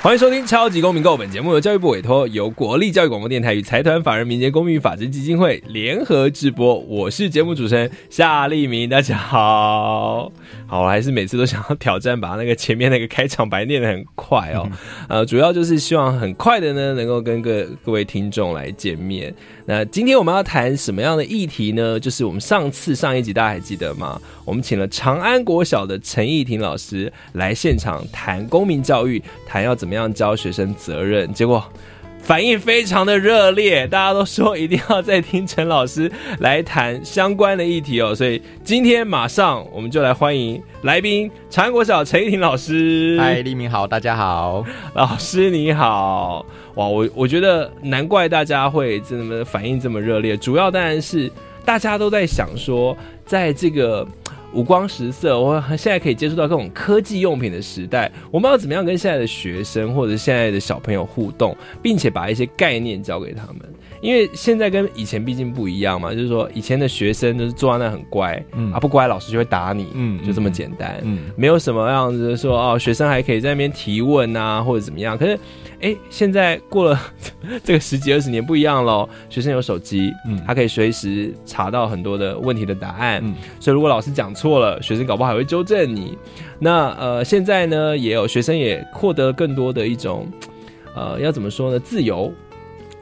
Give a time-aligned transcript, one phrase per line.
[0.00, 6.78] 欢迎收听《超级公民购》本节目由教育部委托，由国立教育广播电台与财团法人民间公民法治基金会联合直播。
[6.78, 10.30] 我是节目主持人夏立明，大家好。
[10.68, 14.70] 好，我还是每次都想要挑战，把那个前面那个开场白念得很快哦。
[15.10, 19.34] 呃，主要就是希望很快的呢，能够跟各各位听众来见面。
[19.66, 21.98] 那今天我们要谈什么样的议题呢？
[21.98, 24.18] 就是我们上次上一集大家还记得吗？
[24.48, 31.30] 我们请了长安国小的陈义婷老师来现场谈公民教育，谈要怎么样教学生责任。
[31.34, 31.62] 结果
[32.18, 38.14] 反应非常的热烈，大家都说一定要再听陈老师来谈相关的议题哦。
[38.14, 43.18] 所以今天马上我们就来欢迎来宾长安国小陈义婷老师。
[43.20, 46.46] 嗨，黎明好，大家好，老师你好。
[46.76, 51.30] 哇，我我觉得难怪大家会这么反应这么热烈，主要当然是
[51.66, 52.96] 大家都在想说，
[53.26, 54.06] 在这个
[54.54, 63.60] 五光十色，我现在可以接触到各种科技用品的时代，我们要怎么样跟现在的学生或者现在的小朋友互动，并且把一些概念教给他们。
[64.00, 68.72] 因为现在跟以前毕竟不一样嘛，就是说以前的学生就是坐在那很乖，嗯。
[68.72, 75.38] 啊不乖老师就会打你，嗯就这么简单，嗯没有什么样子说哦学生还可以在那边提问啊或者怎么样，可是
[75.80, 77.00] 哎现在过了
[77.64, 80.40] 这个十几二十年不一样喽，学生有手机，嗯。
[80.46, 83.34] 他可以随时查到很多的问题的答案，嗯。
[83.58, 86.16] 所以如果老师讲错了，学生搞不好还会纠正你。
[86.58, 90.26] 那呃现在呢也有学生也获得更多的一种
[90.94, 92.32] 呃要怎么说呢自由。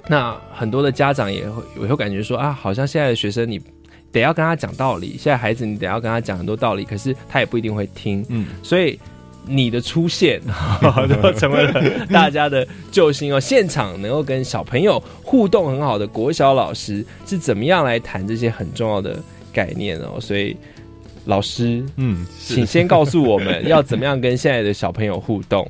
[0.08, 3.60] 那很多的家长也会也会感觉说啊，好像现在的学生你
[4.12, 8.24] 得要跟他讲道理，现在孩子你得要跟他讲很多道理，可是他也不一定会听。
[8.28, 8.98] 嗯，所以
[9.46, 10.40] 你的出现
[11.22, 13.40] 都成为了大家的救星哦。
[13.40, 19.18] 现场能够跟小朋友互动很好的国小老师是怎么样来谈这些很重要的
[19.52, 20.20] 概念哦？
[20.20, 20.56] 所以
[21.26, 25.68] 老师，嗯，请先告诉我们要怎么样跟现在的小朋友互动。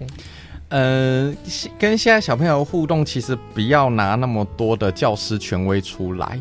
[0.68, 1.36] 嗯，
[1.78, 6.38] 跟现在小朋友互动，其实不要拿那么多的教师权威出来。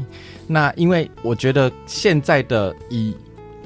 [0.47, 3.15] 那因为我觉得现在的以，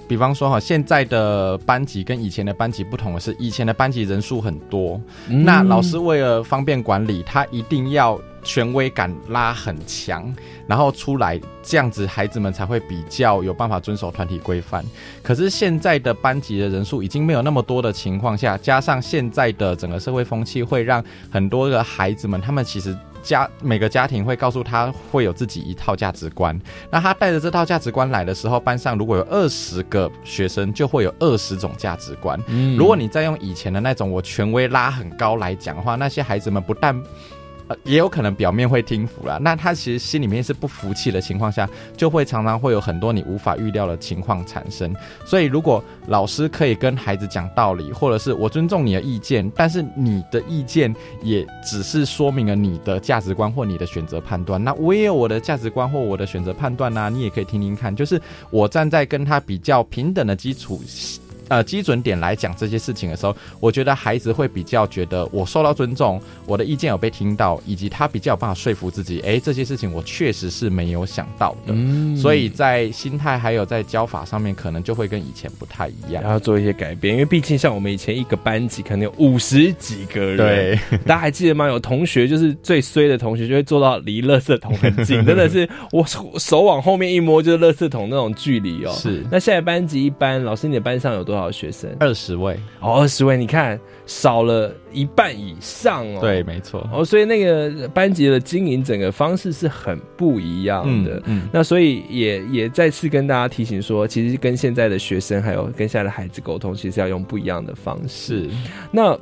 [0.07, 8.19] 比方说哈，现在的班级跟以前的班级不同的是，以前的班级人数很多，那老师为了方便管理，他一定要。
[8.43, 10.33] 权威感拉很强，
[10.67, 14.83] 然后出来这样子，孩子们才会比较有办法遵守团体规范。
[15.21, 26.57] 可是现在的班级的人数已经没有那么多的情况下，加上现在的整个社会风气，会让很多的孩子们，他们其实家每个家庭会告诉他会有自己一套价值观。
[26.89, 32.39] 那他带着这套价值观来的时候，班上如果有二十个学生，就会有二十种价值观。
[32.77, 36.95] 如果你再用以前的那种我权威拉很高来讲的话，那些孩子们不但
[37.83, 44.95] 也有可能表面会听服了，那他其实心里面是不服气的情况下，就会常常会有很多你无法预料的情况产生。
[45.25, 54.63] 所以，如果老师可以跟孩子讲道理，或者是我尊重你的意见，但是你的意见也只是说明了你的价值观或你的选择判断。
[54.63, 57.95] 那我也有我的价值观或我的选择判断呐，你也可以听听看。
[57.95, 60.81] 就是我站在跟他比较平等的基础。
[61.49, 71.73] 呃，基准点来讲这些事情的时候，我觉得孩子会比较觉得我受到尊重，我的意见有被听到，以及他比较有办法说服自己，哎，这些事情我确实是没有想到的。
[71.73, 77.15] 嗯，所以在心态还有在教法上面，可能就会跟以前不太一样，要做一些改变。
[77.15, 81.67] 因为毕竟像我们以前一个班级可能有五十几个人，对，大家还记得吗？
[81.67, 86.05] 有同学就是最衰的同学，就会坐到离垃圾桶很近， 真的是我
[86.37, 88.91] 手往后面一摸就是垃圾桶那种距离哦。
[88.91, 91.38] 是，那现在班级一般，老师你的班上有多少？
[91.51, 96.19] 学生二十位哦，二十位，你看少了一半以上哦。
[96.19, 101.21] 对，没错哦，所以那个班级的经营整个方式是很不一样的。
[101.25, 108.49] 嗯，那所以也也再次跟大家提醒说，其实跟现在的学生还有跟现在的孩子沟通，其实要用不一样的方式。
[108.91, 109.17] 那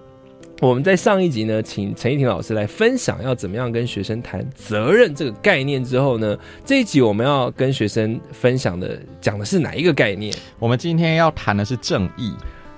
[0.59, 10.33] 我们在上一集呢，请陈怡婷老师来分享要怎么样跟学生谈责任这个概念之后呢，这一集我们要跟学生分享的讲的是哪一个概念？
[10.57, 12.33] 我们今天要谈的是正义。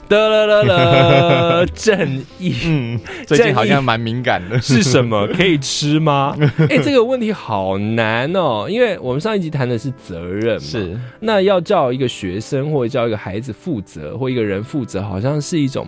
[0.10, 4.60] 得了了了， 正义嗯，最近好像蛮敏感的。
[4.60, 5.28] 是什么？
[5.28, 6.36] 可以吃吗？
[6.68, 15.88] 哎、这个问题好难哦，因为我们上一集谈的是责任嘛，是，那要叫一个学生或者叫一个孩子负责，或一个人负责，好像是一种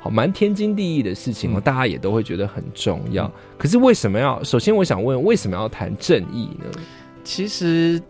[0.00, 3.30] 好蛮天经地义的事情哦，大家也都会觉得很重要。
[3.58, 4.42] 可是为什么要？
[4.42, 6.64] 首先，我想问，为什么要谈正义呢？
[7.22, 8.00] 其实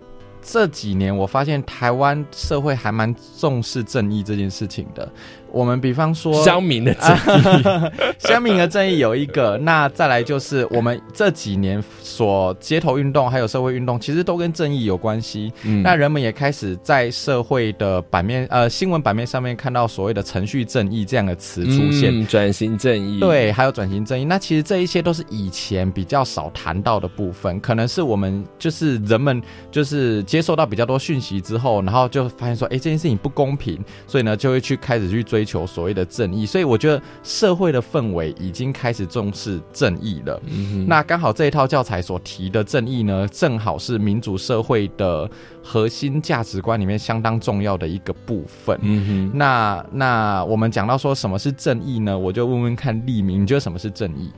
[0.40, 5.12] 这几年我发现台湾社会还蛮重视正义这件事情的。
[5.52, 7.62] 我们比方说乡民的 正义，
[8.18, 15.52] 乡民的正义有一个，那再来就是我们这几年所街头运动还有社会运动，其实都跟正义有关系。
[15.64, 22.10] 嗯那人们也开始在社会的版面呃新闻版面上面看到所谓的程序正义这样的词出现。
[22.12, 40.40] 嗯转型正义，对，还有转型正义，那其实这一些都是以前比较少谈到的部分，可能是我们就是人们就是接受到比较多讯息之后，然后就发现说，哎，这件事情不公平，所以呢就会去开始去追求所谓的正义，所以我觉得社会的氛围已经开始重视正义了。
[40.86, 45.30] 那刚好这一套教材所提的正义呢，正好是民主社会的
[45.62, 48.78] 核心价值观里面相当重要的一个部分。
[48.82, 52.18] 嗯哼，那那我们讲到说什么是正义呢？
[52.18, 54.30] 我就问问看立明，你觉得什么是正义？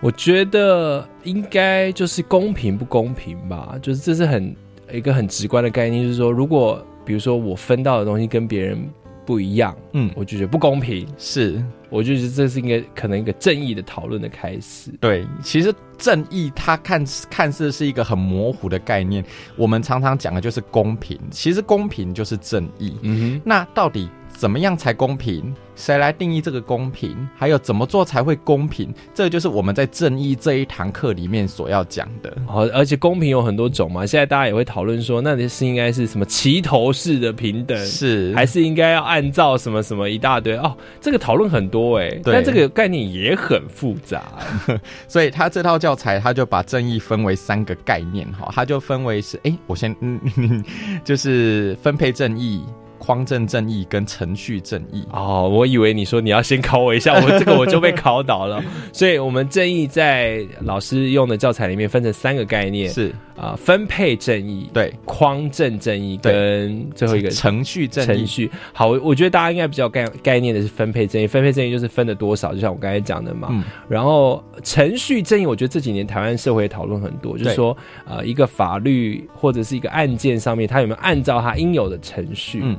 [0.00, 4.54] 我觉得应该就是公平不公平吧，就是这是很
[4.90, 8.84] 一个很直观的概念，就是说，如果比如说我分到的东西跟别人
[9.24, 14.90] 不一样，嗯，我就觉得不公平，是我就觉得这是应该可能一个正义的讨论的开始。
[15.00, 15.26] 对。
[15.42, 19.24] 其实正义它看看似是一个很模糊的概念，
[19.56, 22.96] 我们常常讲的就是公平，其实公平就是正义。
[23.02, 24.08] 嗯哼那到底
[24.42, 25.54] 怎么样才公平？
[25.76, 27.16] 谁来定义这个公平？
[27.38, 28.92] 还有怎么做才会公平？
[29.14, 32.36] 这就是我们在正义这一堂课里面所要讲的。
[32.38, 40.76] 哼，好，而且公平有很多种嘛，现在大家也会讨论说，那你是应该是什么齐头式的平等，是还是应该要按照什么什么一大堆哦？
[41.00, 44.24] 这个讨论很多哎、对但这个概念也很复杂。
[45.06, 50.20] 所以他这套教材，他就把正义分为三个概念哈，他就分为是，哎、我先，嗯，
[51.04, 52.64] 就是分配正义、
[53.02, 55.04] 匡正正义跟程序正义。
[55.12, 58.62] 哦，我以为你说你要先考我一下，我这个我就被考倒了。
[58.92, 68.50] 所以，我们正义在老师用的教材里面分成三个概念，是啊、分配正义、对匡正正义跟最后一个程序正义，程序。
[68.72, 73.48] 好，我我觉得大家应该比较概概念的是分配正义，分配正义就是分的多少，就像我刚才讲的嘛。
[73.50, 77.76] 嗯然后程序正义，我觉得这几年台湾社会讨论很多，就是对说，
[78.06, 82.60] 呃，一个法律或者是一个案件上面，它有没有按照它应有的程序？
[82.62, 82.76] 嗯，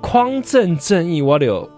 [0.00, 1.68] 匡正正义，我有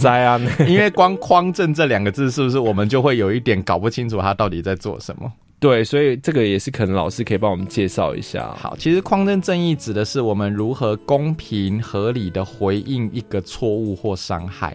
[0.00, 5.32] 在 啊，因为光匡正这两个字，是不是我们就会有一点搞不清楚他到底在做什么？
[5.60, 8.52] 对，所以这个也是可能老师可以帮我们介绍一下。
[8.58, 14.74] 好，其实匡正正义指的是我们如何公平合理的回应一个错误或伤害。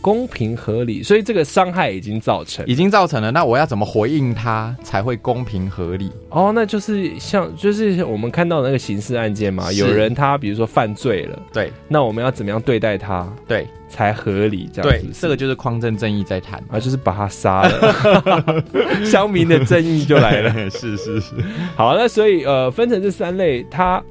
[0.00, 6.10] 公平合理，所以这个伤害已经造成已经造成了，那我要怎么回应他才会公平合理？
[6.30, 14.68] 哦，那就是像就是我们看到的那个刑事案件嘛，有人他比如说犯罪了，对那我们要怎么样对待他对才合理？
[14.72, 16.62] 这样子这个就是匡正正义在谈。
[16.68, 18.64] 啊，就是把他杀了，
[19.04, 20.52] 乡民的正义就来了。
[20.70, 21.34] 是是是，
[21.74, 24.02] 好，那所以呃，分成这三类，他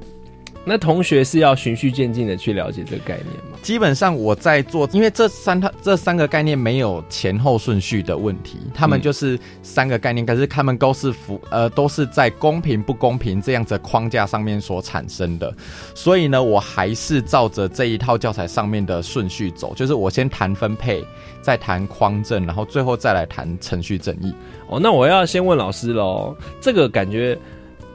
[0.64, 3.58] 那同学是要循序渐进的去了解这个概念吗？
[3.62, 15.54] 基本上我在做，因为这三套这三个概念没有前后顺序的问题，他们嗯就是三个概念，可是他们都是符呃都是在公平不公平这样子的框架上面所产生的，
[15.94, 21.02] 所以呢，我还是照着这一套教材上面的顺序走，就是我先谈分配，
[21.40, 24.34] 再谈匡正，然后最后再来谈程序正义。
[24.68, 27.38] 哦，那我要先问老师喽，这个感觉。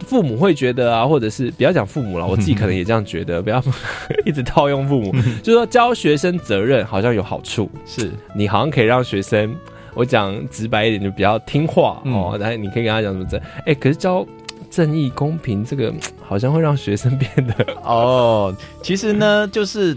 [0.06, 3.64] 父母会觉得啊，或者是不要讲父母了， 我自己可能也这样觉得，不要
[4.26, 9.56] 一直套用父母，就是说教学生责任好像有好处，是你好像可以让学生，
[9.94, 12.38] 我讲直白一点，就比较听话、嗯哦。
[12.40, 14.26] 然后你可以跟他讲什么正，哎、可是教
[14.70, 19.96] 正义公平这个好像会让学生变得， 哦，其实呢，就是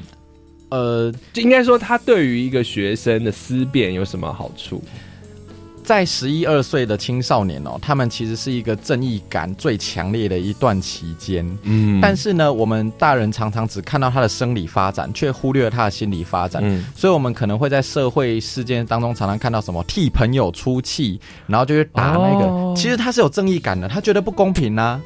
[0.69, 4.83] 呃，就应该说他对于一个学生的思辨有什么好处？
[5.87, 11.47] 在十一二岁的青少年哦，他们其实是一个正义感最强烈的一段期间。
[11.63, 16.61] 嗯但是呢，我们大人常常只看到他的生理发展，却忽略了他的心理发展。
[16.65, 22.47] 嗯所以，我们可能会在社会事件当中常常看到什么替朋友出气，然后就去打那个。
[22.47, 25.01] 哦其实他是有正义感的，他觉得不公平啊，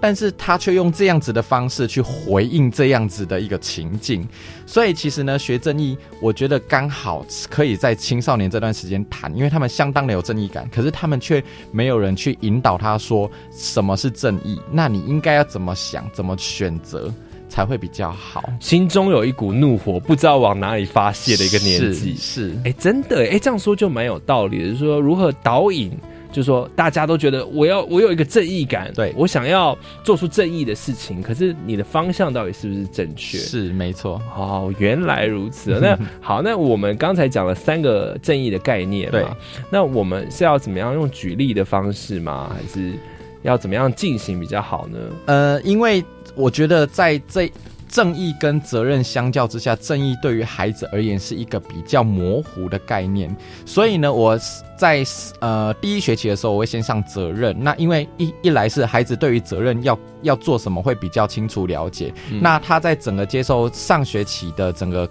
[0.00, 4.26] 但是他却用这样子的方式去回应这样子的一个情境。
[4.66, 17.12] 所以，其实呢，学正义，我觉得刚好可以在青少年这段时间谈，因为他们相当的有正义感，可是他们却没有人去引导他说什么是正义，那你应该要怎么想，怎么选择。
[17.46, 18.42] 才会比较好。
[18.58, 22.16] 心中有一股怒火，不知道往哪里发泄的一个年纪。
[22.16, 24.64] 是，哎、真的，哎、这样说就蛮有道理的。
[24.70, 25.92] 就是说，如何导引，
[26.34, 33.38] 就是说，大家都觉得我要我有一个正义感，对我想要做出正义的事情，可是你的方向到底是不是正确？
[33.38, 34.20] 是没错。
[34.36, 35.78] 哦，原来如此。
[35.80, 39.36] 那好，那我们刚才讲了三个正义的概念对嘛，
[39.70, 42.50] 那我们是要怎么样用举例的方式吗？
[42.52, 42.94] 还是
[43.42, 44.98] 要怎么样进行比较好呢？
[45.26, 47.48] 呃，因为我觉得在这
[47.94, 53.34] 正义跟责任相较之下，正义对于孩子而言是一个比较模糊的概念。
[53.64, 54.36] 所以呢，我
[54.76, 55.04] 在
[55.38, 57.56] 呃第一学期的时候，我会先上责任。
[57.56, 65.08] 那因为一一来是孩子对于责任要要做什么会比较清楚了解，嗯那他在整个接受上学期的整个。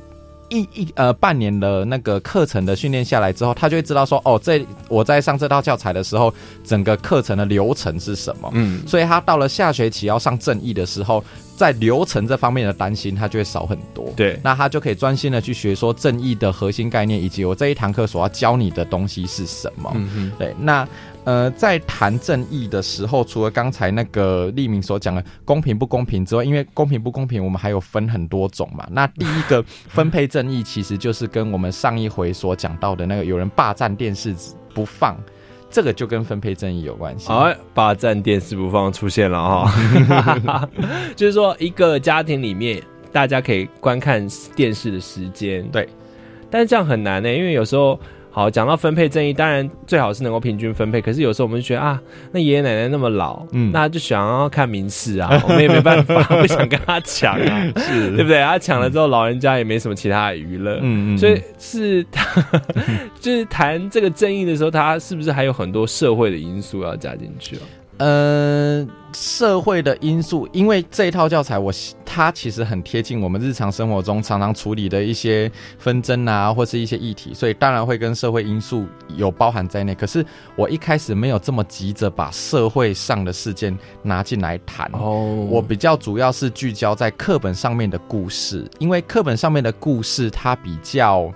[0.49, 6.31] 一一呃半年的那个课程的训练下来之后，他就会知道说，哦，这我在上这套教材的时候，
[6.63, 8.51] 整个课程的流程是什么。
[8.53, 11.23] 嗯，所以他到了下学期要上正义的时候，
[11.63, 14.11] 在流程这方面的担心，他就会少很多。
[14.17, 19.89] 对，那他就可以专心的去学说正义的核心概念，以及我这一堂课所要教你的东西是什么。
[19.95, 20.87] 嗯哼，对，那
[21.23, 28.85] 呃，在谈正义的时候，除了刚才那个立明所讲的公平不公平之外，因为公平不公平，我们还有分很多种嘛。
[28.91, 34.35] 那第一个 分配正义，其实就是跟我们上一回所讲到的那个有人霸占电视
[34.73, 35.17] 不放，
[35.73, 37.27] 这个就跟分配正义有关系。
[37.27, 40.69] 好，霸占电视不放出现了哈，
[41.17, 44.25] 就是说一个家庭里面大家可以观看
[44.55, 45.89] 电视的时间，对，
[46.49, 47.99] 但是这样很难呢、因为有时候。
[48.35, 50.99] 好，讲到分配正义，当然最好是能够平均分配。
[50.99, 58.41] 可是有时候我们就觉得啊，那爷爷奶奶那么老，嗯那他就想要看民视啊， 我们也没办法， 不想跟他抢啊， 是对不对？
[58.41, 62.41] 他抢了之后，老人家也没什么其他的娱乐，嗯嗯，所以是他
[63.19, 67.61] 就是谈这个正义的时候，他是不是还有很多社会的因素要加进去啊？
[67.97, 71.71] 呃，社会的因素，因为这一套教材我，
[72.03, 78.85] 它其实很贴近我们日常生活中常常处理的一些纷争啊，或是一些议题，所以当然会跟社会因素
[79.15, 79.93] 有包含在内。
[79.93, 84.89] 可是我一开始没有这么急着把社会上的事件拿进来谈。
[84.93, 91.31] 哦我比较主要是聚焦在课本上面的故事，因为课本上面的故事它比较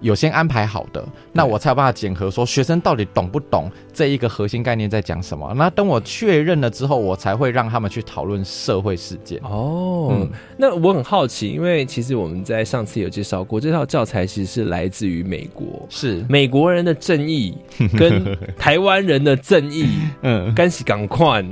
[0.00, 5.52] 有先安排好的，那我才有办法检核说学生到底懂不懂这一个核心概念在讲什么。
[5.56, 9.40] 那等我确认了之后，我才会让他们去讨论社会事件。
[9.42, 10.30] 哦，嗯。
[10.56, 17.56] 那我很好奇，因为其实我们在上次有介绍过，这套教材其实是来自于美国，是，美国人的正义
[17.96, 19.86] 跟台湾人的正义，
[20.22, 21.44] 嗯，干洗港快，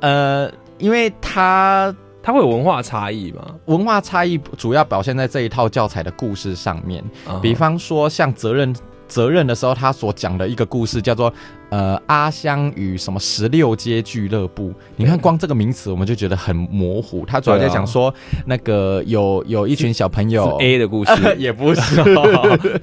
[0.00, 1.94] 呃，因为它
[2.26, 3.54] 它会有文化差异吗？
[3.66, 7.00] 文化差异主要表现在这一套教材的故事上面。
[7.24, 8.74] 啊比方说，像责任
[9.06, 11.32] 责任的时候，他所讲的一个故事叫做
[11.70, 14.72] 呃阿香与什么十六街俱乐部。
[14.96, 17.24] 你看，光这个名词我们就觉得很模糊。
[17.26, 18.12] 他主要在讲说，
[18.46, 22.04] 那个有有一群小朋友 A 的故事， 也不是，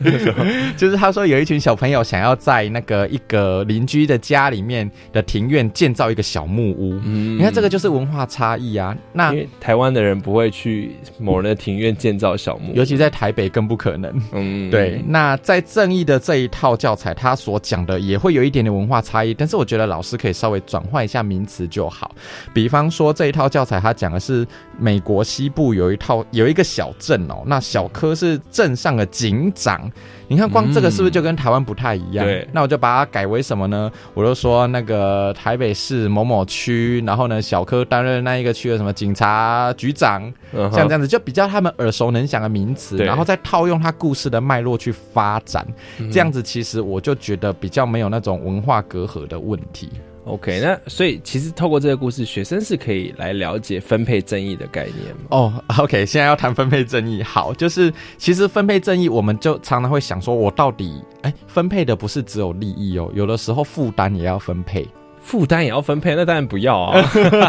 [0.78, 7.00] 就是他说有一群小朋友想要在那个一个邻居的家里面的庭院建造一个小木屋。
[7.04, 8.96] 嗯你看，这个就是文化差异啊。
[9.12, 14.12] 那因为台湾的人不会去某人的庭院建造小木屋，尤其在台北更不可能。
[14.34, 22.14] 嗯对，那在正义的这一套教材，他所讲的也会有一点点文化差异，但是我觉得老师可以稍微转换一下名词就好。
[22.54, 24.46] 比方说这一套教材，它讲的是
[24.78, 29.92] 美国西部有一套有一个小镇哦，那小柯是镇上的警长。
[30.28, 32.26] 你看，光这个是不是就跟台湾不太一样？
[32.26, 33.92] 对那我就把它改为什么呢？
[34.14, 45.66] 我就说那个台北市某某区，然后呢，小柯担任那一个区的什么警察局长，嗯像这样子，就比较他们耳熟能详的名词，然后再套用他故事的脉络去发展，
[46.00, 49.90] 嗯这样子其实我就觉得比较没有那种文化隔阂的问题。
[50.26, 55.14] OK，那所以其实透过这个故事，学生是可以来了解分配正义的概念？
[55.30, 64.88] 哦、o k 现在要谈分配正义，好，就是其实分配正义，我们就常常会想说，我到底哎，分配的不是只有利益哦，有的时候负担也要分配。
[65.24, 67.02] 负担也要分配，那当然不要啊。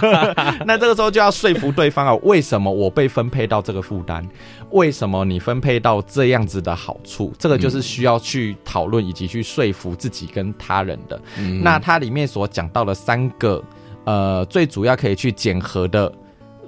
[0.64, 4.24] 那这个时候就要说服对方啊，为什么我被分配到这个负担？
[4.70, 7.32] 为什么你分配到这样子的好处？
[7.38, 11.20] 这个就是需要去讨论以及去说服自己跟他人的。
[11.36, 13.62] 嗯那它里面所讲到的三个，
[14.04, 16.10] 呃，最主要可以去检核的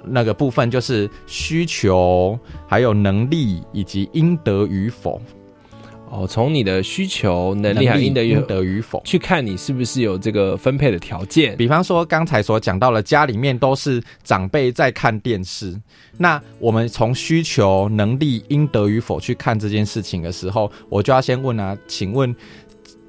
[0.03, 2.37] 那个部分，就是需求、
[2.67, 5.21] 还有能力以及应得与否。
[6.09, 9.01] 哦，从你的需求、能力还应得与应得与否。
[9.03, 11.55] 去看你是不是有这个分配的条件。
[11.57, 15.77] 比方说刚才所讲到了，家里面都是长辈在看电视，
[16.17, 22.33] 那我们从需求、能力、应得与否去看这件事情的时候，我就要先问啊，请问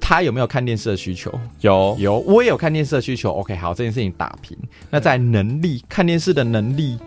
[0.01, 1.31] 他有没有看电视的需求？
[1.61, 3.31] 有有，我也有看电视的需求。
[3.31, 4.57] OK，好，这件事情打平。
[4.89, 6.97] 那在能力，看电视的能力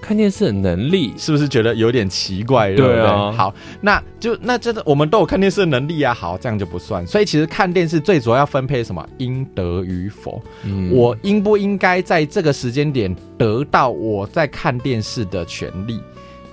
[0.00, 2.68] 看电视的能力，是不是觉得有点奇怪？
[2.74, 3.06] 对不对？
[3.32, 6.14] 好，那就那真的我们都有看电视的能力啊。
[6.14, 7.06] 好，这样就不算。
[7.06, 9.06] 所以其实看电视最主要要分配什么？
[9.18, 10.42] 应得与否。
[10.64, 16.00] 嗯我应不应该在这个时间点得到我在看电视的权利？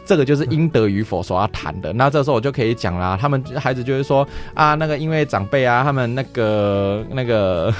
[0.06, 1.92] 这个就是应得与否所要谈的。
[1.92, 7.74] 那这时候我就可以讲啦，他们孩子就会说啊，那个因为长辈啊，他们那个那个，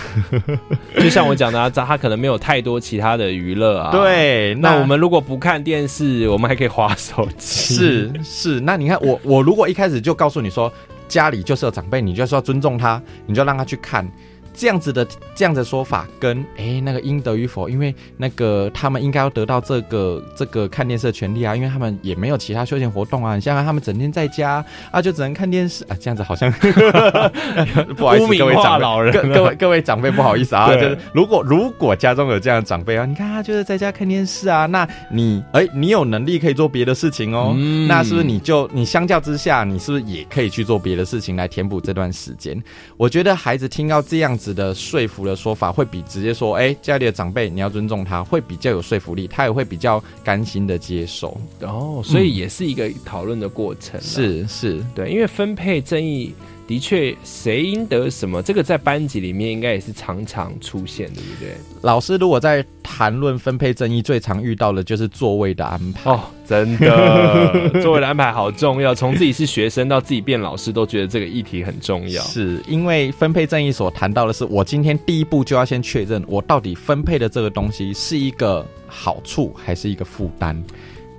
[1.00, 7.76] 就像我讲的、啊，他可能没有太多其他的娱乐啊。，对，那我们如果不看电视，我们还可以划手机。
[7.76, 10.72] 是是，那你看我我如果一开始就告诉你说
[11.08, 14.10] 家里就是有长辈，你就是要尊重他，你就让他去看。
[14.56, 23.36] 这样子的这样的说法跟哎那个应得与否，因为那个他们应该要得到这个这个看电视的权利啊，因为他们也没有其他休闲活动啊。
[23.36, 26.52] 你想想他们整天在家啊，就只能看电视啊，这样子好像
[27.98, 42.62] 不好意思，污名化各位长辈老人各各位各位长辈不好意思啊，就是如果如果家中有这样的长辈啊，你看他就是在家看电视啊，那你哎、你有能力可以做别的事情哦，嗯那是不是你就你相较之下，你是不是也可以去做别的事情来填补这段时间？
[42.98, 51.38] 我觉得孩子听到这样子的说服的说法，会比直接说哎、家里的长辈你要尊重他，会比较有说服力，他也会比较甘心的接受。
[51.62, 56.34] 哦，所以也是一个讨论的过程、，是是，对，因为分配正义
[56.68, 61.56] 的确谁应得什么，这个在班级里面应该也是常常出现，对不对？
[61.82, 66.10] 老师如果在谈论分配正义，最常遇到的就是座位的安排。
[66.10, 72.22] 哦，真的， 座位的安排好重要，从自己是学生到自己变老师，都觉得这个议题很重要。
[72.24, 80.64] 是因为分配正义所谈到的是，我今天第一步就要先确认我到底分配的这个东西是一个好处还是一个负担。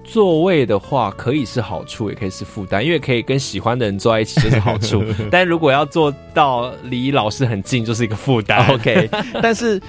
[0.07, 8.67] 座位的话，可以是好处，也可以是负担，因为可以跟喜欢的人坐在一起就是好处， 但如果要坐到离老师很近，就是一个负担。
[8.69, 9.09] OK，
[9.43, 9.81] 但是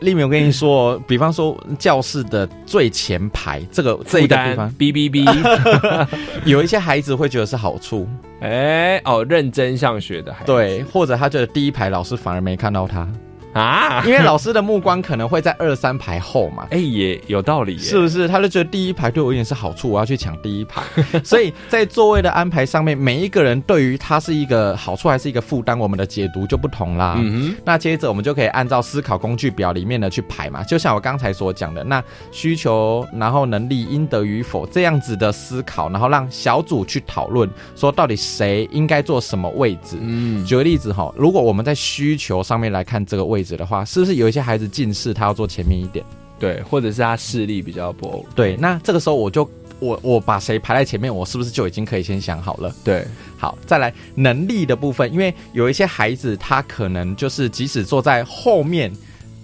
[0.00, 6.06] 丽敏，我跟你说，比方说教室的最前排这个这一个地方，哔哔哔，
[6.44, 8.08] 有一些孩子会觉得是好处，
[8.40, 13.08] 哎、哦，认真上学的孩子，对，或者他觉得第一排老师反而没看到他，
[13.54, 16.66] 啊， 因为老师的目光可能会在二三排后嘛。
[16.70, 18.28] 哎、也有道理耶，是不是？
[18.28, 20.82] 他就觉得第一排对我有点是好处，我要去抢第一排。
[21.24, 27.14] 所以在座位的安排上面，每一个人对于他是一个好处还是一个负担，我们的解读就不同啦。
[27.18, 32.02] 嗯那接着我们就可以按照思考工具表里面的去排嘛，就像我刚才所讲的，那
[32.32, 39.96] 需求，然后能力应得与否这样子的思考，然后让小组去讨论，说到底谁应该坐什么位置，。
[40.00, 46.04] 嗯，举个例子哈，如果我们在需求上面来看这个位置的话，是不是有一些孩子近视，他要坐前面一点？
[46.38, 52.74] 对，或者是他视力比较不 OK，对，那这个时候我就我我把谁排在前面，我是不是就已经可以先想好了？
[52.82, 58.92] 对，好，再来能力的部分，因为有一些孩子他可能就是即使坐在后面，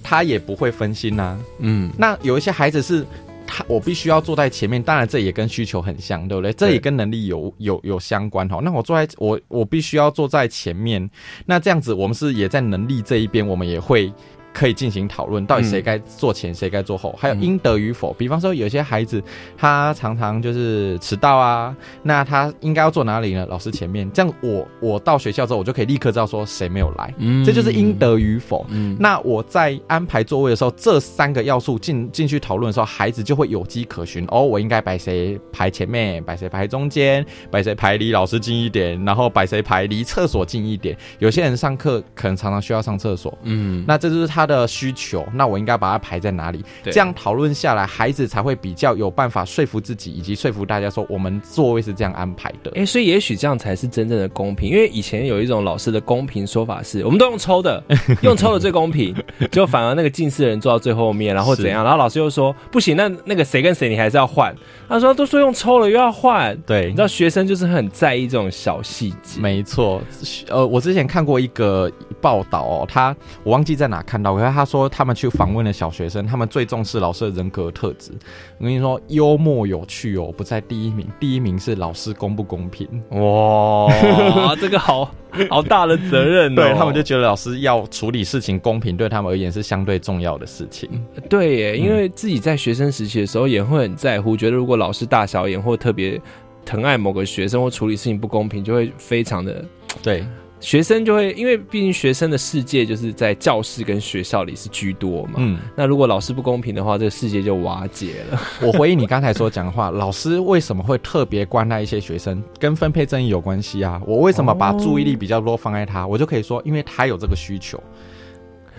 [0.02, 3.06] 他也不会分心呐、嗯，那有一些孩子是。
[3.50, 6.52] 他我必须要坐在前面，当然这也跟需求很像，对不对？
[6.52, 8.60] 这也跟能力有有有相关哈。
[8.62, 11.10] 那我坐在我我必须要坐在前面，
[11.44, 14.12] 那这样子我们是也在能力这一边，我们也会
[14.52, 18.12] 可以进行讨论，到底谁该坐前，谁该坐后，还有应得与否。
[18.14, 19.22] 比方说，有些孩子
[19.56, 23.46] 他常常就是迟到啊，那他应该要坐哪里呢？
[23.48, 28.66] 老师前面，这样我我到学校之后，我就可以立刻知道说谁没有来，嗯这就是应，得与否。
[28.70, 34.24] 嗯，那我在安排座位的时候，这三个要素进进去讨论的时候，孩子就会有迹可循。
[34.28, 40.96] 哦，我应该摆谁排前面，摆谁排中间，摆谁排离老师近一点，然后摆谁排离厕所近一点。
[41.18, 45.26] 有些人上课可能常常需要上厕所，嗯，那这就是他的需求。
[45.34, 46.64] 那我应该把它排在哪里？
[46.82, 52.72] 对这样讨论下来，孩子才会比较有办法说服自己，以及说服大家说我们座位是这样安排的。
[52.74, 57.82] 哎、所以也许这样才是真正的公平，因为以前有一种老师的公平说法是，我们都用抽的，
[58.22, 59.14] 用抽的最公平，
[59.50, 64.54] 就反而那个近视的人坐到最后面，然后怎样，然后老师又说不行，那那个谁跟谁你还是要换，
[64.88, 70.00] 他说都说用抽了又要换，对你知道学生就是很在意这种小细节，没错，
[70.48, 78.12] 呃，我之前看过一个报道哦，他我忘记在哪看到，可是他说他们去访问了小学生，他们最重视老师的人格特质。
[78.58, 82.88] 我跟你说，幽默有趣哦，不在第一名，第一名是老师公不公平。
[83.10, 85.10] 哇， 这个好
[85.48, 90.90] 好大的责任哦，对他们就觉得老师要处理事情公平，对他们而言是相对重要的事情。
[91.28, 96.20] 对耶，因为自己在学生时期的时候也会很在乎，觉得如果老师大小眼或特别
[96.64, 99.64] 疼爱某个学生或处理事情不公平，就会非常的
[100.02, 100.24] 对，
[100.60, 105.34] 学生就会，因为毕竟学生的世界就是在教室跟学校里是居多嘛。
[105.38, 108.40] 嗯，那如果老师不公平的话，这个世界就瓦解了。
[108.60, 114.00] 我回应你刚才所讲的话，老师为什么会特别关爱一些学生，跟分配正义有关系啊？
[114.06, 117.82] 我为什么把注意力比较多放在他，我就可以说，因为他有这个需求。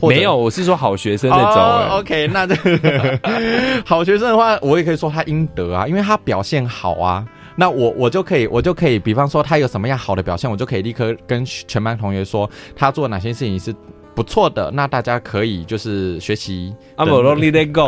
[0.01, 3.19] 没有，我是说好学生那种、OK，那这个
[3.85, 7.25] 好学生的话，我也可以说他应得啊，因为他表现好啊。
[7.55, 13.73] 那我我就可以，我就可以，比方说他有什么样好的表现，我就可以立刻跟全班同学说他做哪些事情是
[14.13, 16.75] 不错的，那大家可以就是学习。
[16.97, 17.87] 阿姆罗利 they go，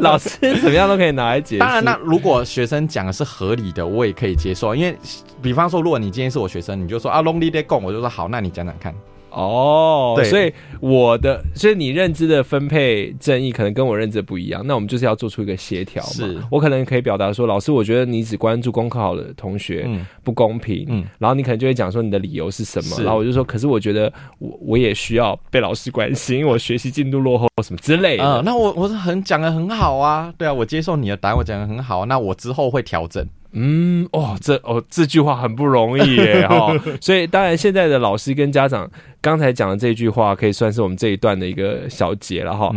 [0.00, 1.60] 老师怎么样都可以拿来解释。
[1.60, 4.74] 当然，那如果学生讲的是合理的，我也可以接受。
[4.74, 4.96] 因为，
[5.42, 8.94] 比方说，如果你今天是我学生，你就说啊，long day go，我就说好，那你讲讲看。
[9.30, 10.24] 哦，对。
[10.24, 16.08] 所以我的，所以你认知的分配正义可能跟我认知的不一样，那我们就是要做出一个协调嘛。
[16.10, 16.38] 是。
[16.50, 20.06] 我可能可以表达说，老师，我觉得你只关注功课好的同学、嗯。
[20.22, 21.04] 不公平，嗯。
[21.18, 28.24] 然后你可能就会讲说你的理由是什么，然后我就说，可是我觉得我我也需要被老师关心，因为我学习进度落后什么之类的。
[28.24, 33.26] 嗯、那我我是很讲的很好啊，对啊，我接受你的答案，我讲的很好，那我之后会调整。
[33.52, 38.88] 嗯，哦，这哦这句话很不容易耶 哈、所以当然现在的老师跟家长
[39.20, 42.72] 刚才讲的这句话，可以算是我们这一段的一个小结了哈。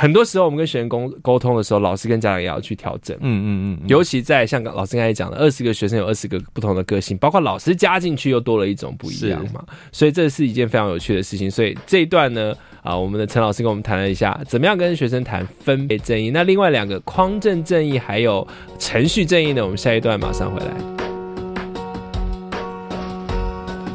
[0.00, 3.14] 很多时候我们跟学生沟沟通的时候，老师跟家长也要去调整。
[3.18, 11.50] 嗯嗯嗯嗯，尤其在像老师刚才讲的，二十个学生有二十个不同的个性，包括老师加进去又多了一种不一样嘛，所以这是一件非常有趣的事情。
[11.50, 16.30] 所以这一段呢，啊，我们的陈老师跟我们谈了一下，怎么样跟学生谈分别正义。
[16.30, 20.72] 那另外两个匡正正义还有程序正义呢，我们下一段马上回来。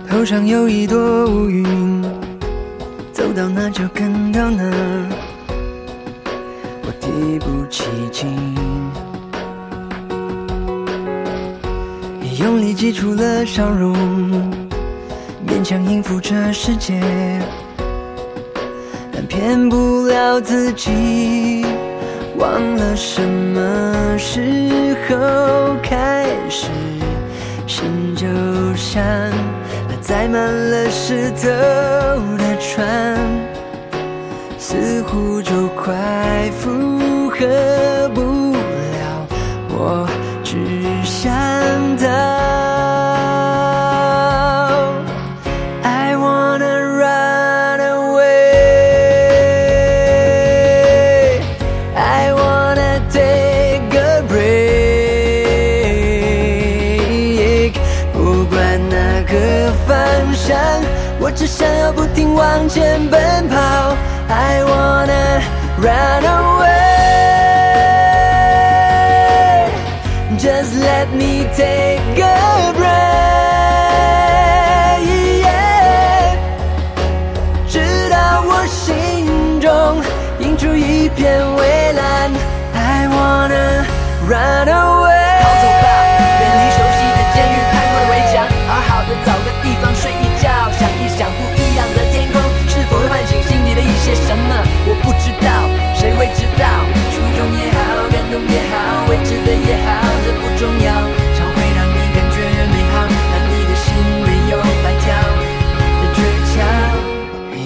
[0.07, 2.03] 头上有一朵乌云，
[3.11, 5.24] 走到哪就跟到哪，我
[7.05, 8.35] 提不起劲，
[12.39, 13.95] 用力挤出了笑容，
[15.47, 16.99] 勉强应付这世界，
[19.11, 21.63] 但骗不了自己，
[22.39, 26.69] 忘了什么时候开始，
[27.67, 28.25] 心就
[28.75, 29.03] 像
[29.87, 31.47] 那载满了石头
[32.39, 33.15] 的船，
[34.57, 35.93] 似乎就快
[36.59, 36.94] 浮
[37.37, 37.94] 恨
[81.05, 82.33] 一片蔚蓝。
[82.73, 83.85] I wanna
[84.25, 85.37] run away。
[85.37, 85.85] 逃走吧，
[86.41, 94.57] 远离熟悉的监狱，开阔的围墙，好好的找个地方睡一觉，想一想不一样的天空，是否会唤醒心里的一些什么？
[94.89, 96.65] 我不知道，谁会知道？
[97.13, 100.89] 初衷也好，感动也好，未知的也好，这不重要，
[101.37, 102.41] 常会让你感觉
[102.73, 103.93] 美好，让你的心
[104.25, 105.13] 没有白跳
[106.01, 106.17] 的诀
[106.49, 106.57] 窍。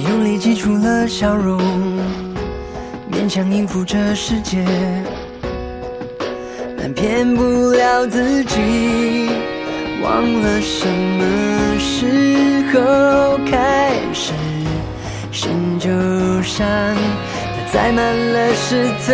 [0.09, 1.57] 用力挤出了笑容，
[3.29, 4.65] 想应付这世界，
[6.75, 9.29] 但骗不了自己，
[10.01, 14.33] 忘了什么时候开始，
[15.31, 15.91] 心就
[16.41, 19.13] 像那载满了石头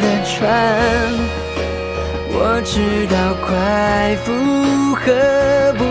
[0.00, 0.48] 的船。
[2.30, 3.14] 我知道
[3.46, 4.32] 快负
[4.94, 5.04] 荷
[5.76, 5.84] 不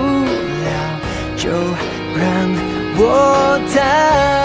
[0.66, 0.68] 了，
[1.38, 1.52] 就
[2.18, 2.26] 让
[2.98, 3.02] 我
[3.76, 3.78] 逃。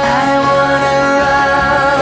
[0.05, 2.02] I wanna run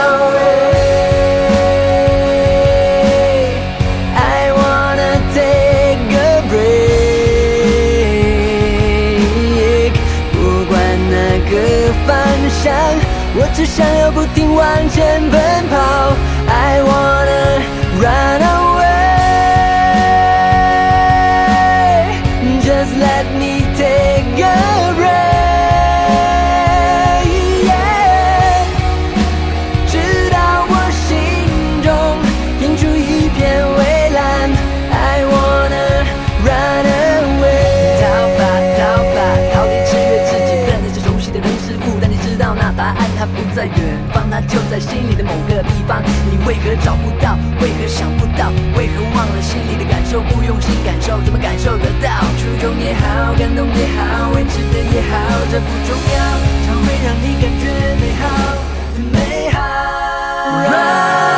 [14.61, 16.20] 往前奔跑。
[43.21, 43.77] 它不在远
[44.11, 46.01] 方，它就在心里的某个地方。
[46.25, 47.37] 你为何找不到？
[47.61, 48.49] 为何想不到？
[48.75, 50.21] 为何忘了心里的感受？
[50.21, 52.09] 不用心感受，怎么感受得到？
[52.39, 55.15] 初衷也好，感动也好，未知的也好，
[55.51, 56.17] 这不重要，
[56.65, 57.69] 它会让你感觉
[58.01, 58.25] 美好，
[59.13, 61.30] 美好。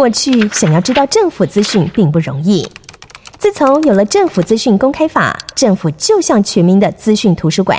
[0.00, 2.66] 过去想要知道政府资讯并不容易，
[3.36, 7.78] 自从有了政府资讯公开法，政府就像全民的资讯图书馆。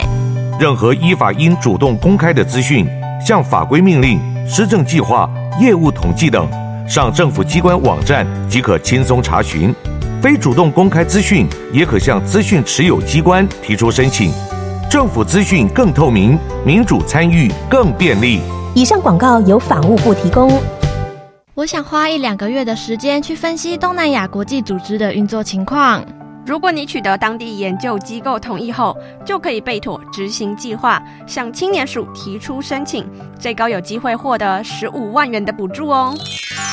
[0.60, 2.86] 任何依法应主动公开的资讯，
[3.26, 5.28] 像法规命令、施政计划、
[5.60, 6.48] 业务统计等，
[6.88, 9.74] 上政府机关网站即可轻松查询。
[10.22, 14.32] 非主动公开资讯，也可向资讯持有机关提出申请。
[14.92, 18.42] 政府资讯更透明，民主参与更便利。
[18.76, 20.62] 以上广告由法务部提供。
[21.54, 26.02] 我想花一两个月的时间去分析东南亚国际组织的运作情况。
[26.46, 33.06] 如果你取得当地研究机构同意后，就可以备妥执行计划，向青年署提出申请，
[33.38, 36.16] 最高有机会获得十五万元的补助哦。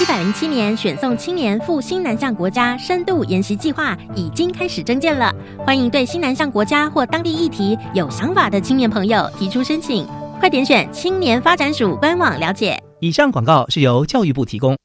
[0.01, 5.35] 一百零七年选送青年赴新南向国家深度研习计划已经开始征件了，
[5.67, 10.07] 欢迎对新南向国家或当地议题有想法的青年朋友提出申请，
[10.39, 12.81] 快点选青年发展署官网了解。
[13.01, 14.77] 以上广告是由教育部提供。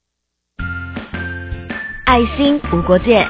[2.06, 3.28] 爱心无国界。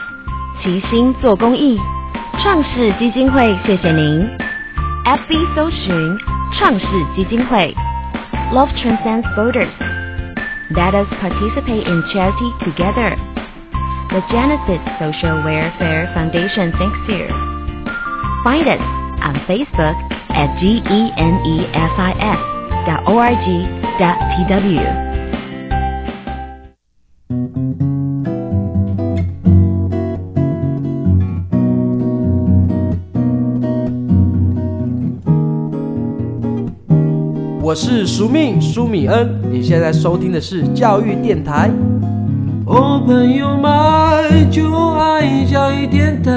[0.61, 1.77] 齐心做公益，
[2.41, 4.25] 创世基金会谢谢您。
[5.03, 6.17] FB 搜寻
[6.53, 7.75] 创世基金会
[8.53, 9.67] ，Love transcends borders.
[10.71, 13.17] Let us participate in charity together.
[14.09, 17.27] The Genesis Social Welfare Foundation thanks you.
[18.45, 18.79] Find us
[19.21, 19.95] on Facebook
[20.29, 22.52] at genesis
[22.85, 23.67] dot org
[23.99, 24.17] dot
[24.47, 24.81] tw.
[37.61, 41.71] 我是苏命苏米恩，你现在收听的是教育电台。
[42.65, 46.31] Open your mind，就爱教育电台。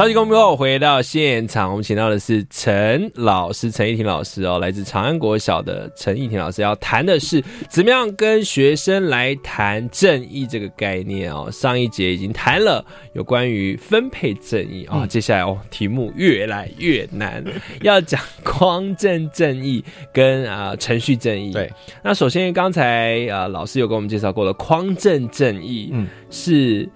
[0.00, 11.50] 超级公民后回到现场，我们请到的是陈老师陈义婷老师哦，来自长安国小的陈义婷老师要谈的是怎么样跟学生来谈正义这个概念哦。
[11.52, 12.82] 上一节已经谈了
[13.12, 17.44] 有关于分配正义啊，接下来哦题目越来越难，
[17.82, 19.84] 要讲匡正正义
[20.14, 21.52] 跟啊程序正义。
[21.52, 21.70] 对，
[22.02, 26.88] 那首先刚才啊老师有跟我们介绍过了匡正正义，嗯，是。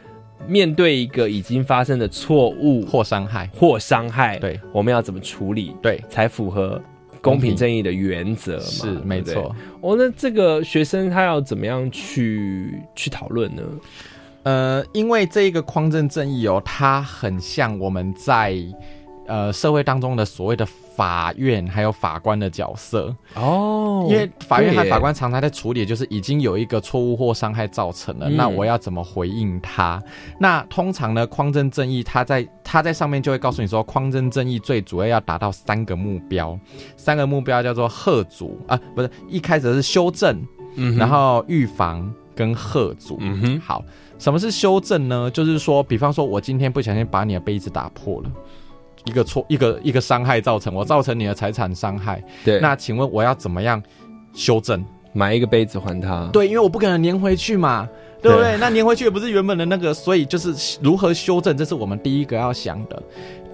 [0.46, 5.74] 面对一个已经发生的错误或伤害或伤害，对，我们要怎么处理？
[5.82, 6.80] 对，才符合
[7.20, 8.62] 公平正义的原则嘛？
[8.62, 9.54] 是没错。
[9.80, 13.62] 哦，那这个学生他要怎么样去去讨论呢？
[14.42, 18.54] 呃，因为这一个匡正正义哦，它很像我们在
[19.26, 20.66] 呃社会当中的所谓的。
[20.96, 30.00] 法院还有法官的角色哦，因为法院和法官常常在处理，就是已经有一个错误或伤害造成了，那我要怎么回应他？
[30.38, 36.56] 那通常呢，匡正正义，他在他在上面就会告诉你说，匡正正义最主要要达到三个目标，
[36.96, 40.40] 三个目标叫做贺阻啊，不是一开始是修正，
[40.76, 43.84] 嗯，然后预防跟贺阻，嗯哼，好，
[44.20, 45.28] 什么是修正呢？
[45.28, 48.30] 就是说，比方说我今天不小心把你的杯子打破了。
[49.04, 52.22] 一个错，一个一个伤害造成，我造成你的财产伤害。
[52.44, 53.82] 对，那请问我要怎么样
[54.34, 54.84] 修正？
[55.16, 56.28] 买一个杯子还他？
[56.32, 57.88] 对，因为我不可能粘回去嘛，
[58.20, 58.56] 对不对？
[58.58, 63.00] 那粘回去也不是原本的那个，所以就是如何修正，这是我们第一个要想的。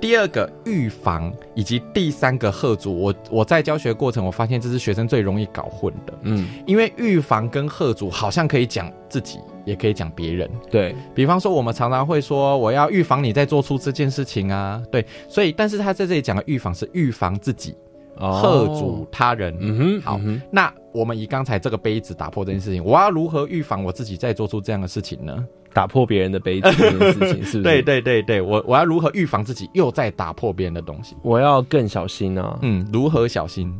[0.01, 6.15] 第二个预防，以及第三个贺主，我我在教学过程，我发现这是学生最容易搞混的。
[6.23, 9.39] 嗯，因为预防跟贺主好像可以讲自己，
[9.71, 10.51] 也可以讲别人。
[10.69, 14.83] 对比方说，我们常常会说，我要预防你再做出这件事情啊。
[14.91, 17.75] 对，所以但是他在这里讲的预防是预防自己，
[18.19, 19.57] 贺主他人。
[19.61, 25.47] 嗯哼，好，那我们以刚才这个杯子打破这件事情，我要如何预防我自己再做出这样的事情呢？
[25.73, 27.63] 打破别人的杯子这件事情，是不是？
[27.65, 31.15] 对对对对，我我要如何预防自己又再打破别人的东西？
[31.23, 32.59] 我要更小心啊！
[32.63, 33.73] 嗯，如何小心？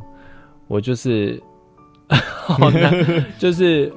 [0.69, 1.43] 我就是，
[2.09, 3.93] 好难，就是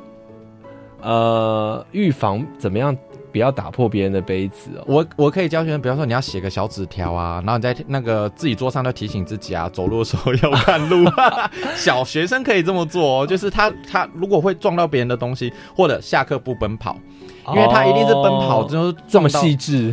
[1.04, 2.96] 呃，预防怎么样？
[3.32, 4.84] 不要打破别人的杯子哦。
[4.86, 11.10] 我我可以教学生，比方说你要写个小纸条啊，然后你在那个自己桌上都提醒自己啊，走路的时候要看路。
[11.76, 16.96] 小学生可以这么做哦，就是他他如果会撞到别人的东西，或者下课不奔跑，
[17.48, 19.92] 因为他一定是奔跑就是这么细致。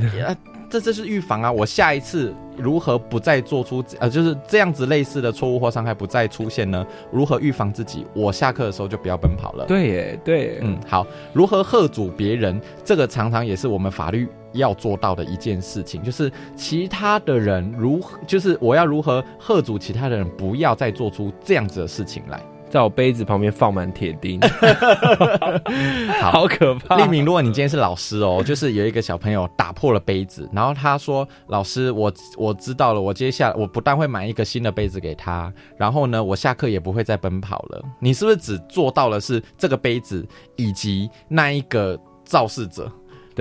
[0.70, 1.50] 这这是预防啊！
[1.50, 6.86] 我下一次如何不再做出呃，就是这样子类似的错误或伤害不再出现呢？
[7.10, 8.06] 如何预防自己？
[8.14, 9.66] 我下课的时候就不要奔跑了。
[9.66, 11.04] 对耶，对，嗯，好。
[11.32, 12.60] 如何喝阻别人？
[12.84, 22.40] 这个常常也是我们法律要做到的一件事情，就是其他的人如何，就是我要如何喝阻其他的人不要再做出这样子的事情来。
[22.70, 24.40] 在我杯子旁边放满铁钉，
[26.22, 26.96] 好可怕。
[26.96, 42.90] 立明，如果你今天是老师哦，就是有一个小朋友打破了杯子，然后他说：“老师，我我知道了，我接下来我不但会买一个新的杯子给他，然后呢，我下课也不会再奔跑了。”你是不是只做到了是这个杯子以及那一个肇事者？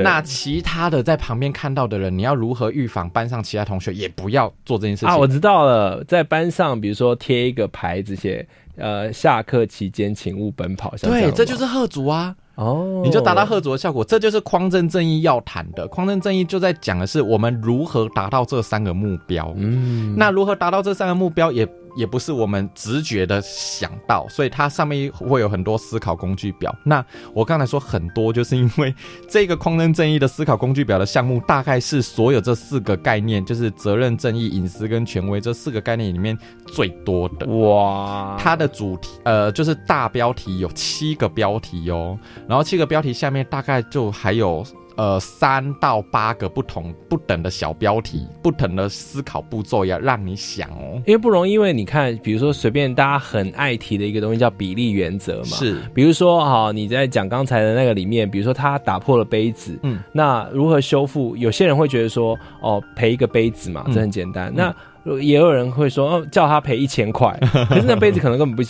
[0.03, 5.17] 那其他的在旁边看到的人，你要如何预防班上其他同学也不要做这件事情啊？
[5.17, 10.93] 我知道了，在班上，比如说贴一个牌子，写呃下课期间请勿奔跑。
[11.01, 12.35] 对，这就是贺主啊。
[12.55, 15.87] 哦，你就达到贺主的效果，这就是匡正正义要谈的。
[15.87, 19.53] 匡正正义就在讲的是我们如何达到这三个目标。
[19.55, 21.65] 嗯，那如何达到这三个目标也。
[21.95, 26.75] 也不是我们直觉的想到，所以它上面会有很多思考工具表。
[26.83, 28.93] 那我刚才说很多，就是因为
[29.27, 37.45] 这个匡正正义的思考工具表的项目，大概是所有这四个概念，就是责任、正义、隐私跟权威这四个概念里面最多的。
[37.47, 44.65] 哇，它的主题呃，就是大标题有七个标题哦，然后七个标题下面大概就还有。
[44.99, 51.53] 呃，三到八个不同不等的小标题，不等的思考步骤要让你想哦，因为不容易。
[51.53, 55.79] 因为你看，比如说随便大家很爱提的一个东西叫比例原则嘛，是。
[55.93, 61.33] 比如说哈，你在讲刚才的那个里面，比如说他打破了杯子，嗯，那如何修复？
[61.37, 64.53] 有些人会觉得说，哦，赔一个杯子嘛，这很简单。
[64.53, 64.75] 那
[65.21, 67.37] 也有人会说，哦，叫他赔一千块，
[67.69, 68.61] 可是那杯子可能根本不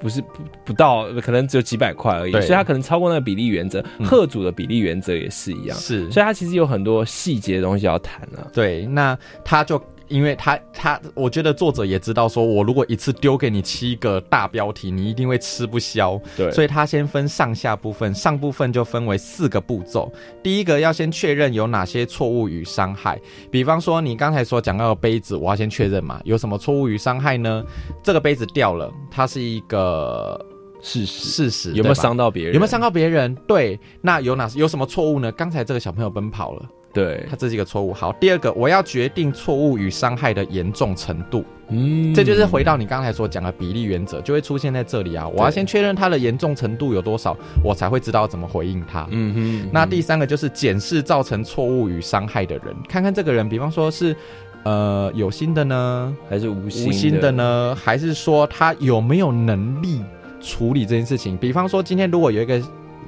[0.00, 3.84] 不是不不到，可能只有几百块而已，所以他可能超过那个比例原则。
[4.04, 8.46] 贺主的比例原则也是一样，是，所以他其实有很多细节的东西要谈啊。
[8.52, 9.80] 对，那他就。
[10.10, 16.20] 因为他他，我觉得作者也知道，说我如果一次丢给你七个大标题，你一定会吃不消。
[16.36, 20.12] 对，所以他先分上下部分，上部分就分为四个步骤。
[20.42, 23.20] 第一个要先确认有哪些错误与伤害，
[23.52, 27.64] 比方说你刚才所讲到的杯子，我要先确认嘛，有什么错误与伤害呢？
[28.02, 30.44] 这个杯子掉了，它是一个
[30.82, 32.54] 事实，事实有没有伤到别人？
[32.54, 33.32] 有没有伤到别人？
[33.46, 35.30] 对，那有哪有什么错误呢？
[35.30, 36.68] 刚才这个小朋友奔跑了。
[36.92, 37.92] 对，他这是一个错误。
[37.92, 41.44] 好，第二个，我要决定错误与伤害的严重程度。
[41.68, 45.28] 嗯，这就是回到你刚才所讲的比例原则，就会出现在这里啊。
[45.28, 49.06] 我要先确认它的严重程度有多少，我才会知道怎么回应他。
[49.10, 49.70] 嗯哼。
[49.72, 54.16] 那第三个就是检视造成错误与伤害的人，看看这个人，比方说是
[54.64, 57.76] 呃有心的呢，还是无心无心的呢？
[57.80, 60.02] 还是说他有没有能力
[60.40, 61.36] 处理这件事情？
[61.36, 62.60] 比方说今天如果有一个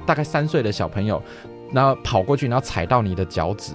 [0.06, 1.20] 大概三岁的小朋友。
[1.72, 3.72] 然后跑过去，然后踩到你的脚趾，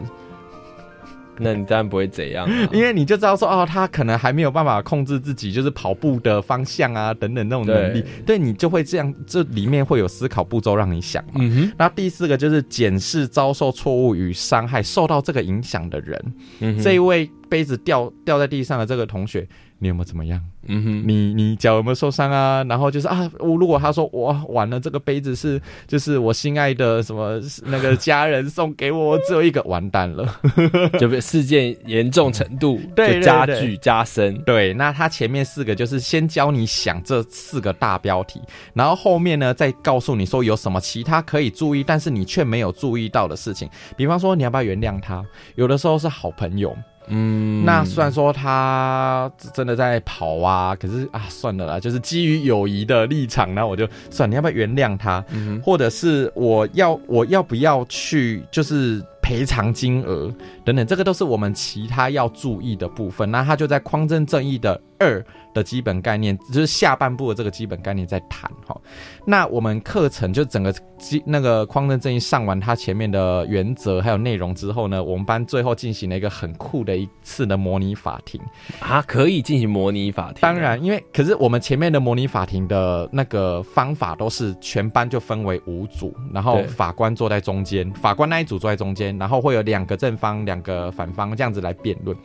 [1.40, 8.40] 那你当然不会怎样，因为你就知道说，哦，他可能还没有办法控制自己，就是跑步的方向啊，等等那种能力，对。
[8.40, 11.42] 你就会这样，这里面会有思考步骤让你想嘛。
[11.78, 19.48] 那第四个就是检视遭受错误与伤害、受到这个影响的人，这一位杯子掉掉在地上的这个同学。
[19.80, 20.42] 你有没有怎么样？
[20.70, 22.64] 嗯哼，你你脚有没有受伤啊？
[22.68, 30.28] 然后就是啊，我如果他说我完了，这个杯子是就是我心爱的什么那个家人送给我，只有一个，完蛋了，
[31.00, 34.38] 就被事件严重程度 就加剧加深。
[34.44, 38.42] 对，那他前面四个就是先教你想这四个大标题，
[38.74, 43.70] 然后后面呢再告诉你说有什么其他可以注意，但是你却没有注意到的事情。
[43.96, 45.24] 比方说，你要不要原谅他？
[45.56, 46.76] 有的时候是好朋友。
[47.08, 55.24] 嗯，那虽然说他真的在跑啊，可是啊，算了啦，就是基于友谊的立场，那我就算，你要不要原谅他？
[55.64, 60.34] 或者是我要我要不要去，就是赔偿金额
[60.66, 63.30] 等等，这个都是我们其他要注意的部分。
[63.30, 65.24] 那他就在匡正正义的二。
[65.54, 68.80] 的基本概念就是下半部的这个基本概念在谈哈，
[69.26, 78.40] 那我们课程就整个基那个匡正正义上完它前面的原则还有内容之后呢，我们班最后进行了一个很酷的一次的模拟法庭
[78.80, 80.42] 啊，可以进行模拟法庭。
[80.42, 92.16] 当然，因为可是我们前面的模拟法庭的那个方法都是全班就分为五组，然后法官坐在中间，法官那一组坐在中间，然后会有两个正方两个反方这样子来辩论。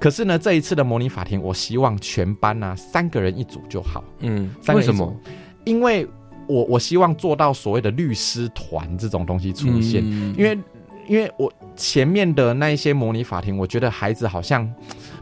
[0.00, 4.02] 可是呢，这一次的模拟法庭，我希望全班呢三个人一组就好。
[4.20, 5.14] 嗯，为什么？
[5.64, 6.08] 因为
[6.48, 10.02] 我我希望做到所谓的律师团这种东西出现。
[10.36, 10.58] 因为
[11.06, 14.66] 因为我前面的那一些模拟法庭，我觉得孩子好像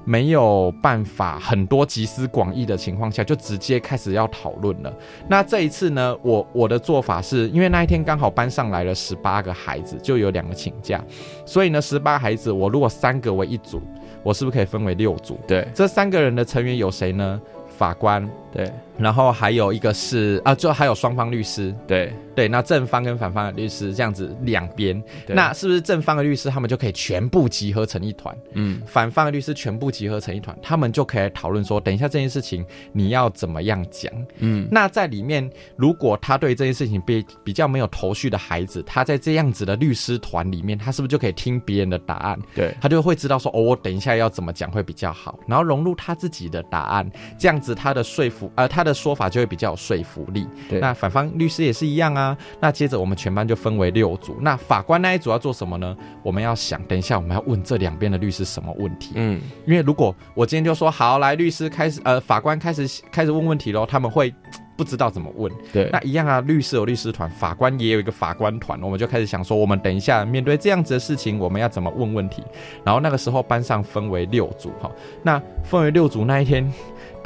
[0.04, 4.94] 没有办法很多集思广益的情况下，就直接开始要讨论了。
[5.28, 11.04] 那这一次呢，我我的做法是因为那一天刚好班上来了十八个孩子，就有两个请假，
[11.44, 13.82] 所以呢，十八孩子我如果三个为一组。
[14.22, 15.38] 我是不是可以分为六组？
[15.46, 17.40] 对，这三个人的成员有谁呢？
[17.76, 22.12] 法官，对，然后还有一个是啊，就还有双方律师，对。
[22.38, 28.32] 对，那正方跟反方的律师这样子两边，那是不是正方的律师他们就可以全部集合成一团？
[28.52, 34.12] 嗯，反方的律师全部集合成一团，他们就可以讨论说，等一下这件事情你要怎么样讲。
[34.38, 42.38] 嗯，那在里面，如果他对这件事情比比较没有头绪的孩子，他在这样子的律师团里面，他是不是就可以听别人的答案？
[42.54, 50.46] 对，他就会知道说，哦，我等一下要怎么讲会比较好，然后融入他自己的答案，这样子他的说服，呃，他的说法就会比较有说服力。
[50.68, 52.36] 对那反方律师也是一样啊。
[52.60, 55.96] 那接着我们全班就分为六组，那法官那一组要做什么呢？
[56.22, 59.12] 我们要想，等一下我们要问这两边的律师什么问题？
[59.14, 64.32] 嗯，因为如果我今天就说好，来律师开始，呃，法官开始开始问问题喽，他们会。
[64.78, 66.40] 不知道怎么问，对，那一样啊。
[66.42, 72.44] 律师有律师团，法官也有一个法官团，我们就开始想说，我们等一下面对这样子的事情，我们要怎么问问题？
[72.84, 74.88] 然后那个时候班上分为六组哈，
[75.24, 76.72] 那分为六组那一天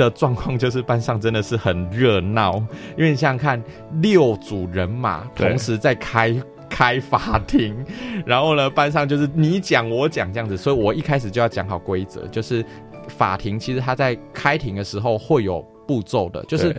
[0.05, 2.57] 的状况就是班上真的是很热闹，
[2.97, 3.63] 因为你想想看，
[4.01, 6.35] 六组人马同时在开。
[6.75, 7.77] 开法庭，
[8.25, 12.65] 然后呢，班上就是你讲我讲这样子，所以我一开始就要讲好规则，就是
[13.09, 16.75] 法庭其实他在开庭的时候会有步骤的，就是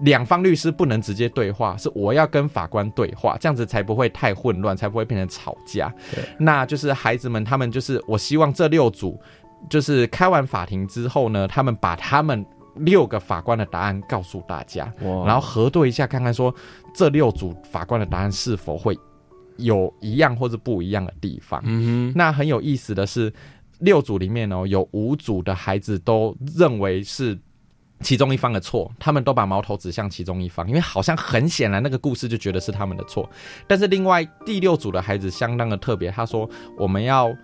[0.00, 5.90] 两方律师不能直接对话，是我要跟法官对话，这样子才不会太混乱，才不会变成吵架。
[6.14, 9.18] 对，那就是孩子们他们就是，我希望这六组
[9.70, 12.44] 就是开完法庭之后呢，他们把他们。
[12.78, 14.92] 六个法官的答案告诉大家，
[15.26, 16.54] 然后核对一下，看看说
[16.94, 18.98] 这六组法官的答案是否会
[19.56, 21.60] 有一样或者不一样的地方。
[21.64, 23.32] 嗯哼，那很有意思的是，
[23.80, 27.38] 六组里面哦，有五组的孩子都认为是
[28.00, 33.28] 其中一方的错，他们都把矛头指向其中一方，因为好像很显然那个故事就觉得是他们的错。
[33.66, 37.34] 但是另外第六组的孩子相当的特别，他说我们要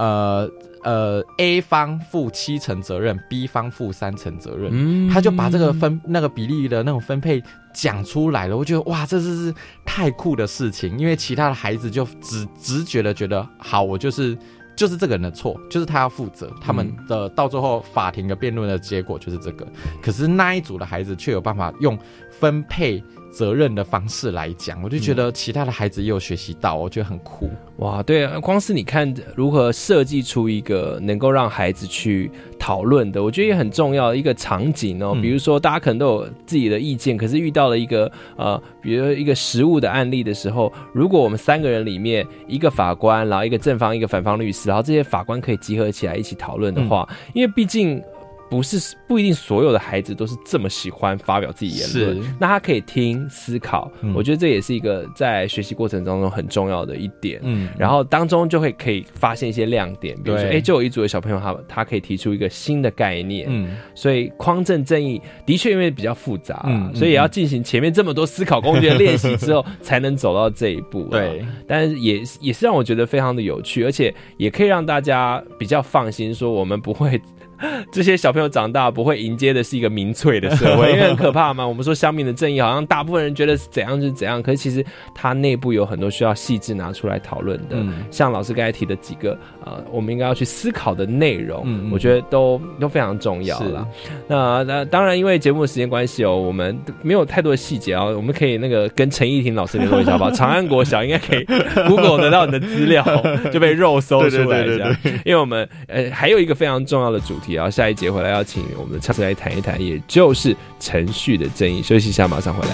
[0.00, 0.50] 呃
[0.82, 7.42] 呃 A 方负七成责任，B 方负三成责任，嗯他就把这个分那个比例的那种分配
[7.74, 8.56] 讲出来了。
[8.56, 14.34] 我觉得哇，这是是太酷的事情，因为其他的孩子就直直觉的觉得，好，我就是
[14.74, 16.50] 就是这个人的错，就是他要负责。
[16.62, 19.66] 他们的到最后法庭的辩论的结果就是这个，
[20.00, 21.98] 可是那一组的孩子却有办法用
[22.30, 23.04] 分配。
[23.30, 27.50] 责任的方式来讲，我就觉得其他的孩子也有学习到，我觉得很酷。
[27.76, 35.12] 哇，对啊，光是你看如何设计出一个能够让孩子去讨论的，我觉得也很重要的一个场景哦。
[35.14, 48.02] 嗯比如说，大家可能都有自己的意见，可是遇到了一个呃，比如说一个实物的案例的时候，如果我们三个人里面一个法官，然后一个正方，一个反方律师，然后这些法官可以集合起来一起讨论的话，因为毕竟。
[48.50, 54.12] 不是不一定所有的孩子都是这么喜欢发表自己言论，那他可以听思考，嗯。
[54.12, 57.40] 我觉得这也是一个在学习过程当中很重要的一点。
[57.44, 57.68] 嗯。
[57.78, 60.56] 然后当中就会可以发现一些亮点，比如说，对。
[60.56, 71.04] 哎，就有一组的小朋友他他可以提出一个新的概念，嗯，所以匡正正义的确因为比较复杂所以也要进行前面这么多思考工具的练习之后，才能走到这一步。
[71.04, 77.20] 对，但是也也是让我觉得非常的有趣，而且也可以让大家比较放心，说我们不会。
[77.92, 81.66] 这些小朋友长大不会迎接的是一个民粹的社会， 因为很可怕嘛。
[81.66, 84.84] 我们说乡民的正义，好像大部分人觉得是怎样就是怎样，可是其实
[85.14, 87.76] 它内部有很多需要细致拿出来讨论的。
[87.76, 93.86] 嗯像老师刚才提的几个呃，我们应该要去思考的内容，我觉得都都非常重要了。
[94.26, 100.30] 那那当然，因为节目的时间关系哦，我们没有太多的细节啊，我们可以那个跟陈怡婷老师联络一下，好不好？
[100.30, 101.44] 长安国小应该可以
[101.86, 103.04] Google 得到你的资料，
[103.52, 104.96] 就被肉搜出来这样。
[105.24, 111.82] 因为我们呃还有一个非常重要的主题也要，下一节回来要请我们的唱来谈一谈，也就是程序的正义。
[111.82, 112.70] 休息一下，马上回来。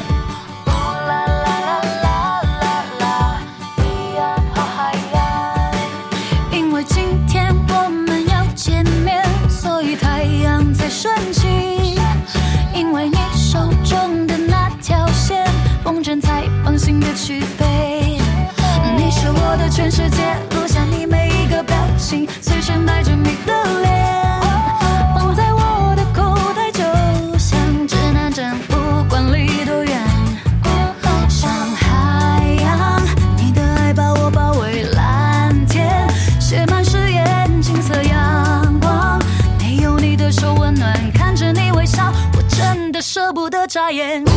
[6.53, 11.99] 因为今天我们要见面，所以太阳才升起。
[12.74, 15.47] 因为你手中的那条线，
[15.83, 18.18] 风筝才放心的起飞。
[18.97, 20.22] 你是我的全世界，
[20.55, 22.29] 录下你每一个表情，
[43.89, 44.36] 不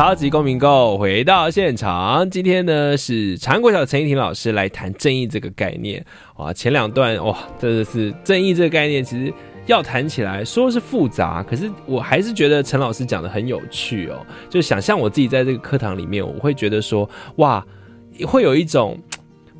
[0.00, 6.02] 超级公民购回到现场，今天呢是长国小陈怡婷老师来谈正义这个概念。
[6.36, 9.30] 哇，前两段哇，真的是正义这个概念，其实
[9.66, 14.26] 要谈起来说是复杂，可是我还是觉得陈老师讲的很有趣哦。
[14.48, 17.62] 就想象我自己在这个课堂里面，我会觉得说，哇，
[18.26, 18.98] 会有一种。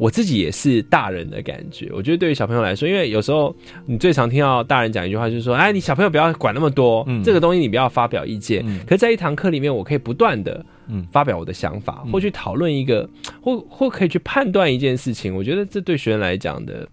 [0.00, 8.64] 我自己也是大人的感觉，我觉得对于小朋友来说，因为有时候你最常听到大人讲一句话，就是说：“哎，你小朋友不要管那么多，这个东西你不要发表意见。
[8.86, 10.64] 可是在一堂课里面，我可以不断的
[11.12, 13.06] 发表我的想法，或去讨论一个，
[13.42, 15.36] 或或可以去判断一件事情。
[15.36, 16.88] 我觉得这对学生来讲的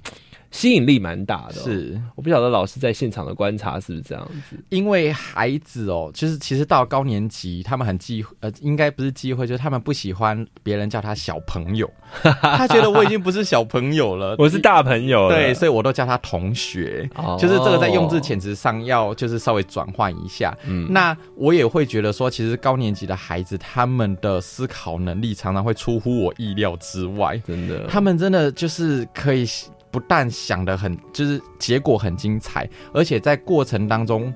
[0.51, 4.57] 吸引力蛮大的哦、是，我不晓得老师在现场的观察是不是这样子。
[4.69, 11.89] 因为孩子哦，就是其实到高年级，他们很忌呃，应该不是忌讳，就是他们不喜欢别人叫他小朋友，
[12.41, 15.35] 他觉得我已经不是小朋友了， 我是大朋友了。
[15.35, 17.09] 对，所以我都叫他同学。
[17.15, 17.37] 哦。
[17.39, 20.57] 就是这个在用字遣词上要就是稍微转换一下。
[20.65, 20.87] 嗯。
[20.89, 29.45] 那我也会觉得说，其实高年级的孩子他们的思考能力常常会出乎我意料之外，真的，他们真的就是可以
[29.97, 34.31] 不但想的很，就是结果很精彩，而且在过程当中。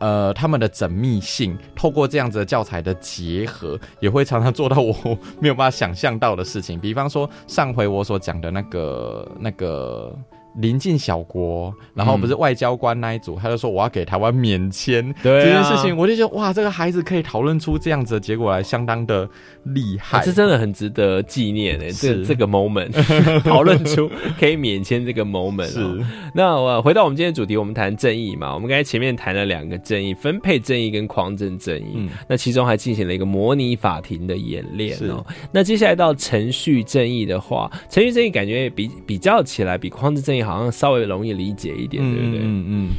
[0.00, 4.92] 呃，他们的缜密性，透过这样子的教材的结合，也会常常做到我
[5.40, 6.78] 没有办法想象到的事情。
[6.78, 10.14] 比方说，上回我所讲的那个那个
[10.56, 19.28] 临近小国，然后不是外交官那一组，他就说我要给台湾免签、这件事情，我就觉得哇，这个孩子可以讨论出这样子的结果来，相当的
[19.64, 20.18] 厉害。
[20.18, 22.92] 啊这真的很值得纪念诶、这是这个 moment
[23.42, 25.98] 讨论出可以免签这个 moment 是哦。
[26.34, 28.54] 那我回到我们今天的主题，我们谈正义嘛。
[28.54, 31.94] 我们刚才前面谈了两个正义，分配正义跟匡正正义。
[31.96, 35.24] 嗯那其中还进行了一个模拟法庭的演练哦。
[35.52, 42.40] 那接下来到程序正义的话，程序正义感觉比比较起来，比匡正正义好像稍微容易理解一点，对不对？
[42.42, 42.90] 嗯嗯。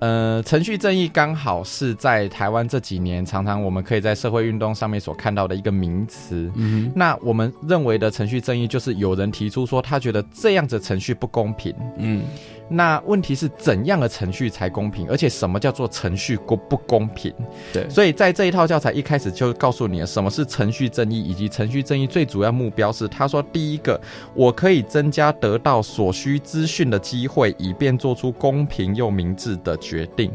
[0.00, 6.48] 呃，程序正义刚好是在台湾这几年常常我们可以在社会运动上面所看到的一个名词。
[6.54, 11.74] 嗯那我们认为的程序正义，就是有人提出说他觉得这样子程序不公平。
[11.96, 12.22] 嗯，
[12.68, 15.08] 那问题是怎样的程序才公平？
[15.08, 17.32] 而且什么叫做程序公不公平？
[17.72, 24.00] 对，所以在这一套教材一开始就告诉你了什么是程序正义，以及程序正义最主要目标是，他说第一个，
[24.34, 30.30] 我可以增加得到所需资讯的机会，以便做出公平又明智的决定。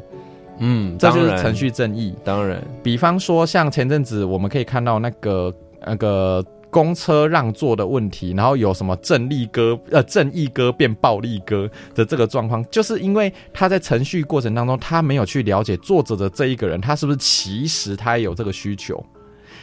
[0.60, 2.16] 嗯，这就是程序正义。
[2.24, 5.54] 当然，比方说，像前阵子我们可以看到那个
[5.86, 19.02] 那个公车让座的问题，然后有什么正义哥呃正义哥变暴力哥的这个状况，就是因为他在程序过程当中，他没有去了解作者的这一个人，他是不是其实他也有这个需求。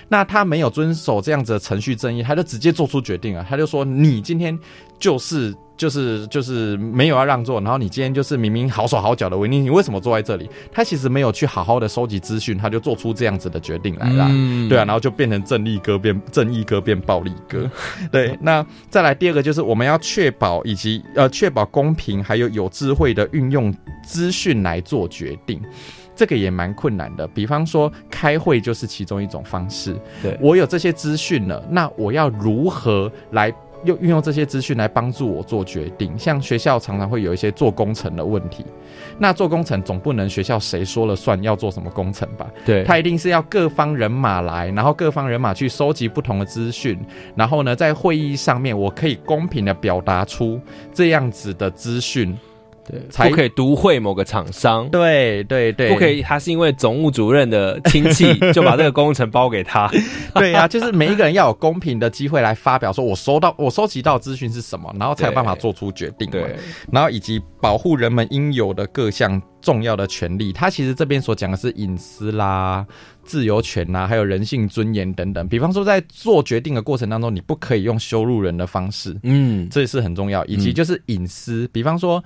[0.08, 3.44] 那他没有遵守这样子的程序正义，他就直接做出决定了。
[3.48, 4.58] 他就说：“你今天
[4.98, 14.26] 就是就是就是没有要让座，然后你今天就是明明好手好脚的维尼，你为什么坐在这里？”他其实没有去好好的收集资讯，他就做出这样子的决定来了。
[14.28, 17.66] 嗯对啊，然后就变成正义哥变正义哥变暴力哥。
[18.12, 23.74] 对，那再来第二个就是我们要确保以及呃确保公平，还有有智慧的运用
[24.04, 25.58] 资讯来做决定。
[26.14, 29.96] 这个也蛮困难的，比方说开会就是其中一种方式。
[30.22, 33.50] 对我有这些资讯了，那我要如何来
[33.84, 36.18] 用运用这些资讯来帮助我做决定？
[36.18, 38.64] 像学校常常会有一些做工程的问题，
[39.18, 42.46] 那做工程总不能学校谁说了算要做什么工程吧？
[42.64, 46.98] 对他一定是要各方人马来，然后各方人马去收集不同的资讯，
[47.34, 50.60] 然后呢，在会议上面我可以公平的表达出
[50.92, 52.36] 这样子的资讯。
[52.90, 59.88] 对，才不可以独惠某个厂商，对对对，不可以，他是因为总务主任的亲戚 就把这个工程包给他。
[60.34, 66.32] 对啊，就是每一个人要有公平的机会来发表，说我收到我收集到资讯是什么，然后才有办法做出决定嘛。
[66.32, 66.56] 对，
[66.90, 70.52] 然后以及保护人们应有的各项重要的权利。
[70.52, 72.84] 他其实这边所讲的是隐私啦、
[73.22, 75.46] 自由权啦，还有人性尊严等等。
[75.48, 80.44] 比方说，在做决定的过程当中，你不可以用羞辱人的方式，嗯，这也是很重要。
[80.46, 82.22] 以及就是隐私，比方说。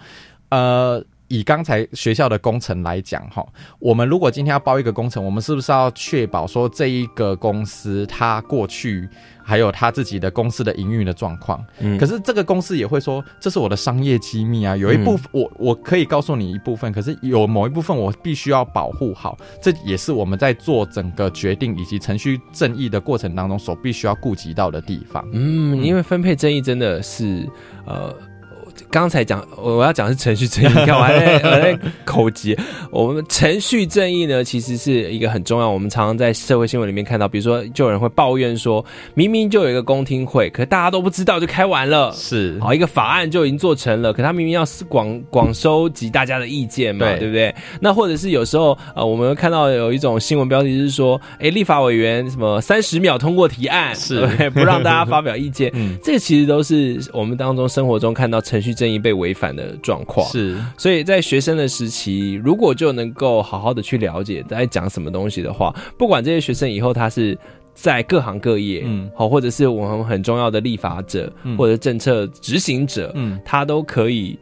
[0.54, 3.44] 呃，以刚才学校的工程来讲，哈，
[3.80, 9.08] 我们如果今天要包一个工程，我们是不是要确保说这一个公司它过去
[9.42, 11.64] 还有它自己的公司的营运的状况？
[11.80, 25.26] 嗯可是这个公司也会说这是我的商业机密啊，有一部分、我我可以告诉你一部分，可是有某一部分我必须要保护好，这也是我们在做整个决定以及程序正义的过程当中所必须要顾及到的地方。
[25.32, 27.48] 嗯，因为分配正义真的是
[27.86, 28.14] 呃。
[28.90, 32.56] 刚才讲我要讲的是程序正义，你 看我还在我还在口急。
[32.90, 35.68] 我们程序正义呢，其实是一个很重要。
[35.68, 47.54] 我们常常在社会新闻里面看到，比如说就有人会抱怨说，明明就有一个公听会，可大家都不知道就开完了，是好一个法案就已经做成了，可他明明要广广收集大家的意见嘛，对对不对？
[47.80, 60.26] 那或者是有时候呃，我们会看到有一种新闻标题是说，哎，立法委员什么三十秒通过提案，是对不对不让大家发表意见， 嗯这其实都是我们当中生活中看到程序正义被违反的状况。
[60.28, 67.38] 是，所以在学生的时期，如果就能够好好的去了解在讲什么东西的话，不管这些学生以后他是。
[67.76, 74.38] 在各行各业，嗯好，或者是我们很重要的立法者，嗯或者政策执行者，嗯他都可以。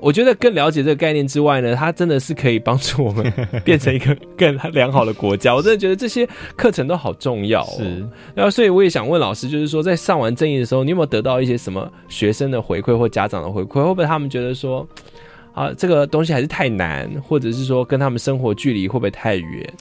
[0.00, 3.32] 我觉得更了解这个概念之外呢，它真的是可以帮助我们
[3.64, 5.54] 变成一个更良好的国家。
[5.54, 7.74] 我真的觉得这些课程都好重要、哦。
[7.76, 13.82] 是，然后所以我也想问老师，就是说在上完正义的时候，你有没有得到一些什么学生的回馈或家长的回馈？
[13.82, 14.86] 会不会他们觉得说，
[15.52, 19.72] 啊，这个东西还是太难，或者是说跟他们生活距离会不会太远？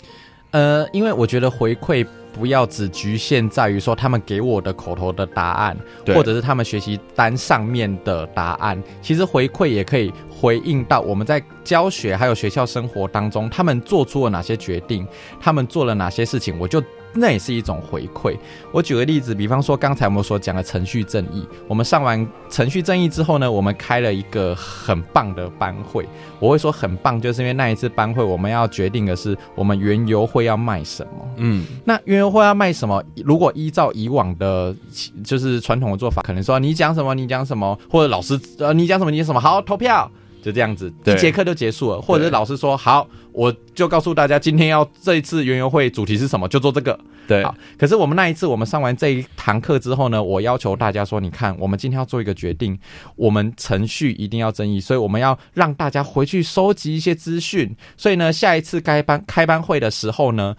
[0.51, 5.77] 呃，因为我觉得回馈不要只局限在于说他们给我的口头的答案，
[6.07, 8.81] 或者是他们学习单上面的答案。
[9.01, 15.07] 其实回馈也可以回应到我们在教学还有学校生活当中，他们做出了哪些决定，
[15.39, 16.83] 他们做了哪些事情，我就。
[17.11, 18.37] 那也是一种回馈。
[18.71, 26.07] 我举个例子，比方说刚才我们所讲的程序正义，我们上完程序正义之后呢，我们开了一个很棒的班会。
[26.37, 31.27] 我会说很棒，就是因为那一次班会，我们要决定的是我们原油会要卖什么。
[31.37, 33.03] 嗯，那原油会要卖什么？
[33.25, 34.75] 如果依照以往的，
[35.23, 40.11] 就是传统的做法，可能说你讲什么，你讲什么，或者老师呃你讲什么，你讲什么，好投票。
[40.41, 46.97] 就这样子，一节课就结束了，或者是老师说好，我就告诉大家今天要这一次园游会主题是什么，就做这个。
[47.27, 47.53] 对，好。
[47.77, 52.79] 可是我们那一次我们上完这一堂课之后呢，我要求大家说，你看，我们今天要做一个决定，
[53.17, 57.75] 我们程序一定要争议，所以我们要让大家回去收集一些资讯。
[57.97, 60.55] 所以呢，下一次该班开班会的时候呢。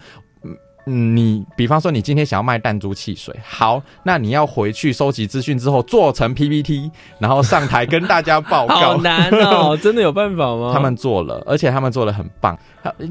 [0.85, 8.75] 嗯，你比方说你今天想要卖弹珠汽水，好，那你要回去收集资讯之后做成 PPT，然后上台跟大家报告。
[8.75, 10.71] 好难哦， 真的有办法吗？
[10.73, 12.57] 他们做了，而且他们做的很棒，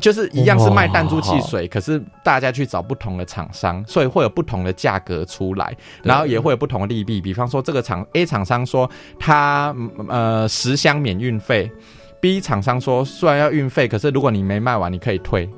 [0.01, 7.21] 就是一样是卖弹珠汽水，可是大家去找不同的厂商，所以会有不同的价格出来，然后也会有不同的利弊。
[7.21, 9.75] 比方说这个厂 A 厂商说他
[10.09, 11.71] 呃十箱免运费
[12.21, 15.49] ，B 厂商说虽然要运费，可是如果你没卖完，你可以退。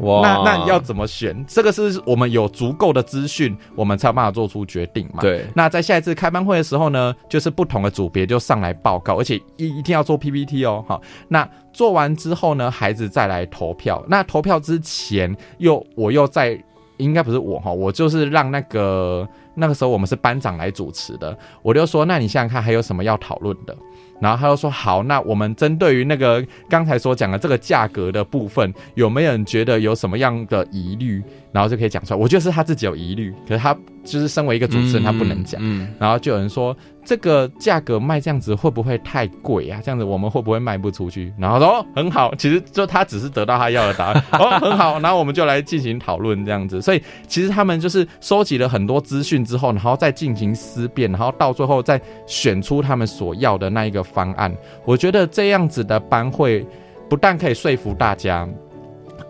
[0.00, 1.44] 哇，那那你要怎么选？
[1.46, 5.20] 这个是我们有足够的资讯，我们才有办法做出决定嘛。
[5.20, 5.46] 对。
[5.54, 10.84] 那在下一次开班会的时候呢，就是不同的组别就上来报告，而且一一定要做 PPT 哦。
[10.86, 14.04] 好，那做完之后呢，孩子再来投票。
[14.08, 16.62] 那投票之前又我又在，
[16.98, 23.76] 应该不是我哈，我就是让那个那个时候我们是班长来主持的，我就说，那你想想看还有什么要讨论的？
[24.20, 31.22] 然后他就说好，那我们针对于那个刚才所讲的这个价格的部分，有没有人觉得有什么样的疑虑？
[31.52, 32.20] 然后就可以讲出来。
[32.20, 33.74] 我觉得是他自己有疑虑，可是他
[34.06, 35.60] 就是身为一个主持人，他不能讲。
[35.62, 39.80] 嗯，然后就有人说这个价格卖这样子会不会太贵啊？
[39.84, 41.32] 这样子我们会不会卖不出去？
[41.38, 46.80] 然后说哦很好，其实就他只是得到他要的答案 哦很好，然后我们就来进行讨论这样子。
[46.80, 54.54] 所以其实他们就是收集了很多资讯之后，然后再进行思辨，然后到最后再选出他们所要的那一个方案。
[54.84, 56.66] 我觉得这样子的班会
[57.08, 58.48] 不但可以说服大家。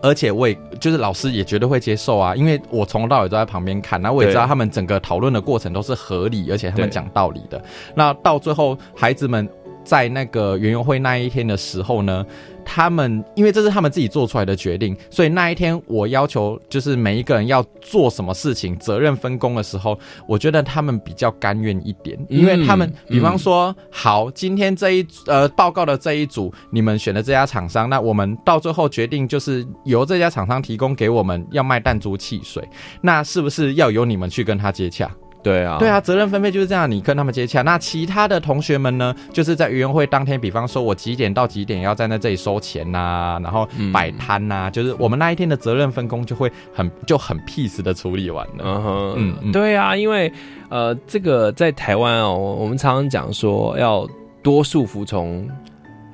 [0.01, 7.61] 而且我也就是老师也绝对会接受啊，因为我从头到尾都在旁边看，那我也知道他们整个讨论的过程都是合理，而且他们讲道理的。
[7.95, 9.47] 那到最后，孩子们
[9.83, 12.25] 在那个园游会那一天的时候呢，
[12.67, 19.97] 他们因为这是他们自己做出来的决定，所以那一天我要求就是每一个人要做什么事情，责任分工的时候，
[20.27, 32.67] 我觉得他们比较甘愿一点，因为他们比方说，好，今天这一呃报告的这一组，你们选的这家厂商，那我们到最后决定就是由这家厂商提供给我们要卖弹珠汽水，
[33.01, 35.09] 那是不是要由你们去跟他接洽？
[35.43, 37.61] 对啊，对啊，责任分配就是这样，你跟他们接洽。
[37.61, 48.63] 那其他的同学们呢，就是在园游会当天，比方说我几点到几点要站在这里收钱呐、然后摆摊呐，就是我们那一天的责任分工就会很就很 peace 的处理完了。
[48.65, 50.31] 嗯哼，嗯嗯对啊，因为
[50.69, 54.07] 呃，这个在台湾哦，我们常常讲说要
[54.43, 55.47] 多数服从。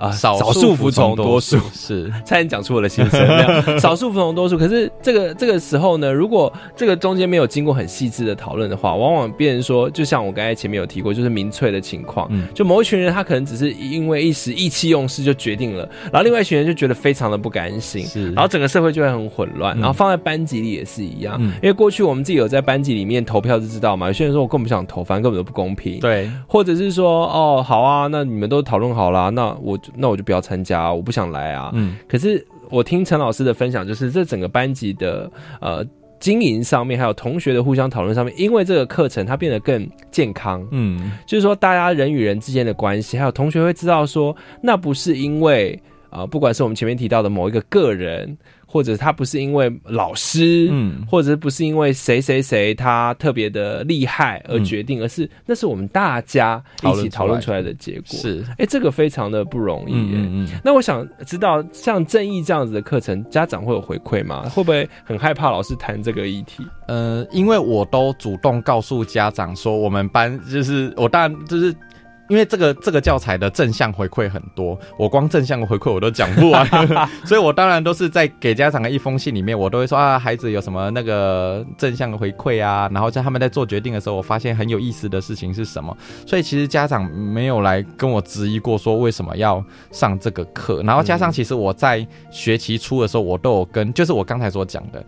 [0.04, 3.24] 啊，少数少数服从多多数，是 差点讲出我的心声。
[3.80, 12.28] 少数服从多数，可是这个这个时候呢，如果这个中间没有经过很细致的讨论的话，往往变成说，就像我刚才前面有提过，就是民粹的情况。
[12.32, 19.78] 嗯就某一群人，他可能只是因为一时意气用事就决定了，然后另外一群人就觉得非常的不甘心，是然后整个社会就会很混乱。
[19.78, 26.00] 嗯然后放在班级里也是一样，嗯因为过去我们自己有在班级里面投票就知道嘛，有些人说我根本不想投，反正根本都不公平。
[26.00, 31.72] 对，或者是说，哦，好啊，那你们都讨论好了，那我就那我就不要参加、我不想来啊。
[31.74, 35.32] 嗯可是我听陈老师的分享，就是这整个班级的
[35.62, 35.86] 呃
[36.20, 45.80] 经营上面，还有同学的互相讨论上面，因为这个课程它变得更健康，嗯就是说大家人与人之间的关系，还有同学会知道说，那不是因为
[46.10, 48.38] 啊、呃不管是我们前面提到的某一个个人。
[48.74, 58.18] 或者他不是因为老师，嗯或者不是因为谁谁谁他特别的厉害而决定，而是那是我们大家一起讨论出来的结果。
[58.18, 60.16] 是，哎，这个非常的不容易耶。
[60.16, 64.50] 嗯嗯嗯那我想知道，像正义这样子的课程，家长会有回馈吗？
[64.50, 66.66] 会不会很害怕老师谈这个议题？
[66.88, 71.72] 呃，因为我都主动告诉家长说，我们班就是我当然就是。
[72.30, 76.66] 因为这个这个教材的正向回馈很多，我光正向的回馈我都讲不完，
[77.26, 85.96] 所以我当然都是在给家长的一封信里面，我都会说啊，孩子有什么那个正向的回馈啊，然后在他们在做决定的时候，我发现很有意思的事情是什么，
[86.26, 95.04] 所以其实家长没有来跟我质疑过说为什么要上这个课，然后加上其实我在学期初的时候，我都有跟，就是我刚才所讲的。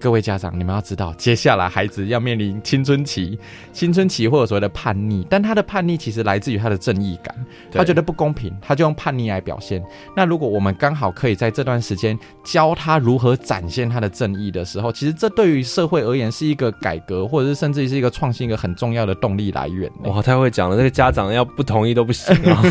[0.00, 3.38] 各位家长，你们要知道，接下来孩子要面临青春期，
[3.70, 7.34] 青春期或者所谓的叛逆，但他的叛逆其实来自于他的正义感，
[7.70, 9.84] 他觉得不公平，他就用叛逆来表现。
[10.16, 19.90] 那如果我们刚好可以在这段时间教他如何展现他的正义的时候，其实这对于社会而言是一个改革，或者是甚至于是一个创新一个很重要的动力来源。
[20.04, 22.62] 哇，太会讲了，这个家长要不同意都不行啊。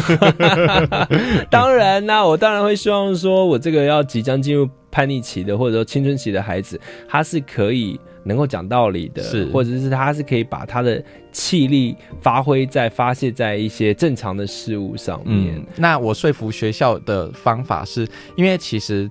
[1.51, 15.55] 当然啦、我当然会希望说，我这个要即将进入叛逆期的，或者说青春期的孩子，他是可以能够讲道理的，是或者是他是可以把他的气力发挥在发泄在一些正常的事物上面。
[15.55, 19.09] 嗯，那我说服学校的方法是，因为其实。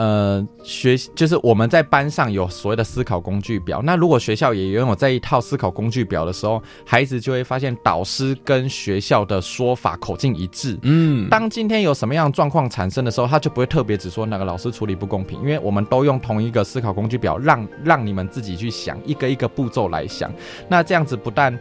[0.00, 3.82] 呃，学就是我们在班上有所谓的思考工具表。
[3.84, 10.78] 那如果学校也拥有这一套思考工具表的时候，孩子就会发现导师跟学校的说法口径一致。
[10.84, 20.32] 嗯，当今天有什么样的状况产生的时候，他就不会特别只说哪个老师处理不公平，因为我们都用同一个思考工具表，让让你们自己去想一个一个步骤来想。
[20.66, 21.58] 那这样子不但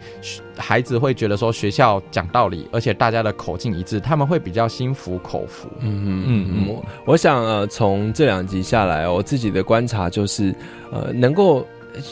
[0.55, 5.67] 孩子会觉得说学校讲道理，而且大家的口径一致，他们会比较心服口服。
[5.81, 10.53] 嗯嗯嗯，我我想呃，从这两集下来，我自己的观察就是，
[10.91, 11.65] 呃，能够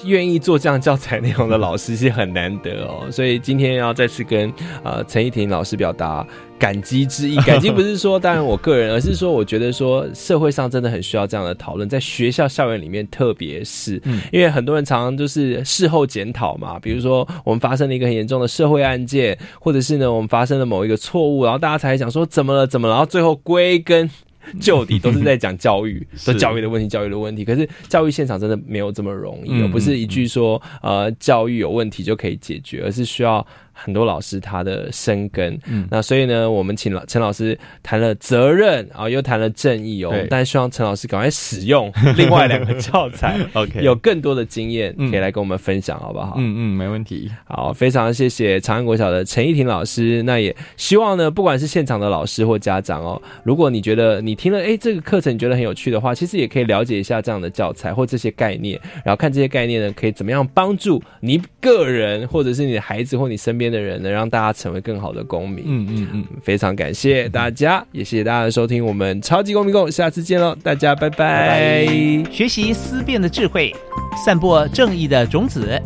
[0.06, 4.52] 愿意做这样教材内容的老师是很难得哦， 所以今天要再次跟
[4.84, 6.26] 呃陈怡婷老师表达
[6.58, 7.38] 感激之意。
[7.46, 24.10] 感激不是说当然我个人，而是说我觉得说社会上真的很需要这样的讨论，在学校校园里面，特别是、嗯因为很多人常常就是事后检讨嘛，比如说我们发生了一个很严重的社会案件，或者是呢我们发生了某一个错误，然后大家才讲说怎么了怎么了，然后最后归根。
[24.60, 27.44] 就底都是在讲教育， 说教育的问题，教育的问题。
[27.46, 33.46] 可是教育现场真的没有这么容易，嗯而不是一句说呃教育有问题就可以解决，而是需要
[33.78, 35.58] 很多老师他的生根。
[35.66, 46.34] 嗯那所以呢，我们请老陈老师谈了责任啊，又谈了正义哦对，但希望陈老师赶快使用 另外两个教材 OK 有更多的经验嗯可以来跟我们分享，好不好？
[46.38, 47.32] 嗯嗯，没问题。
[47.46, 50.22] 好，非常谢谢长安国小的陈怡婷老师。
[50.24, 65.64] 那也希望呢，不管是现场的老师或家长哦，如果你觉得你听了哎这个课程你觉得很有趣的话，其实也可以了解一下这样的教材或这些概念，然后看这些概念呢可以怎么样帮助你个人或者是你的孩子或你身边的人能，让大家成为更好的公民。
[65.68, 71.86] 嗯嗯嗯，非常感谢大家，也谢谢大家的收听，我们超级公民购下次见喽，大家拜拜
[72.32, 73.76] 学习思辨的智慧，
[74.26, 75.82] 散播正义的种子。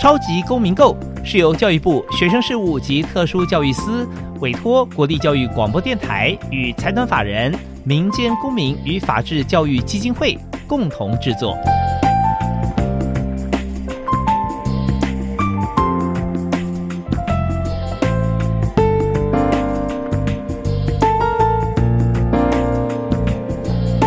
[0.00, 4.06] 超级公民购是由教育部学生事务及特殊教育司
[4.40, 7.50] 委托国立教育广播电台与财团法人
[7.84, 11.56] 民间公民与法治教育基金会共同制作。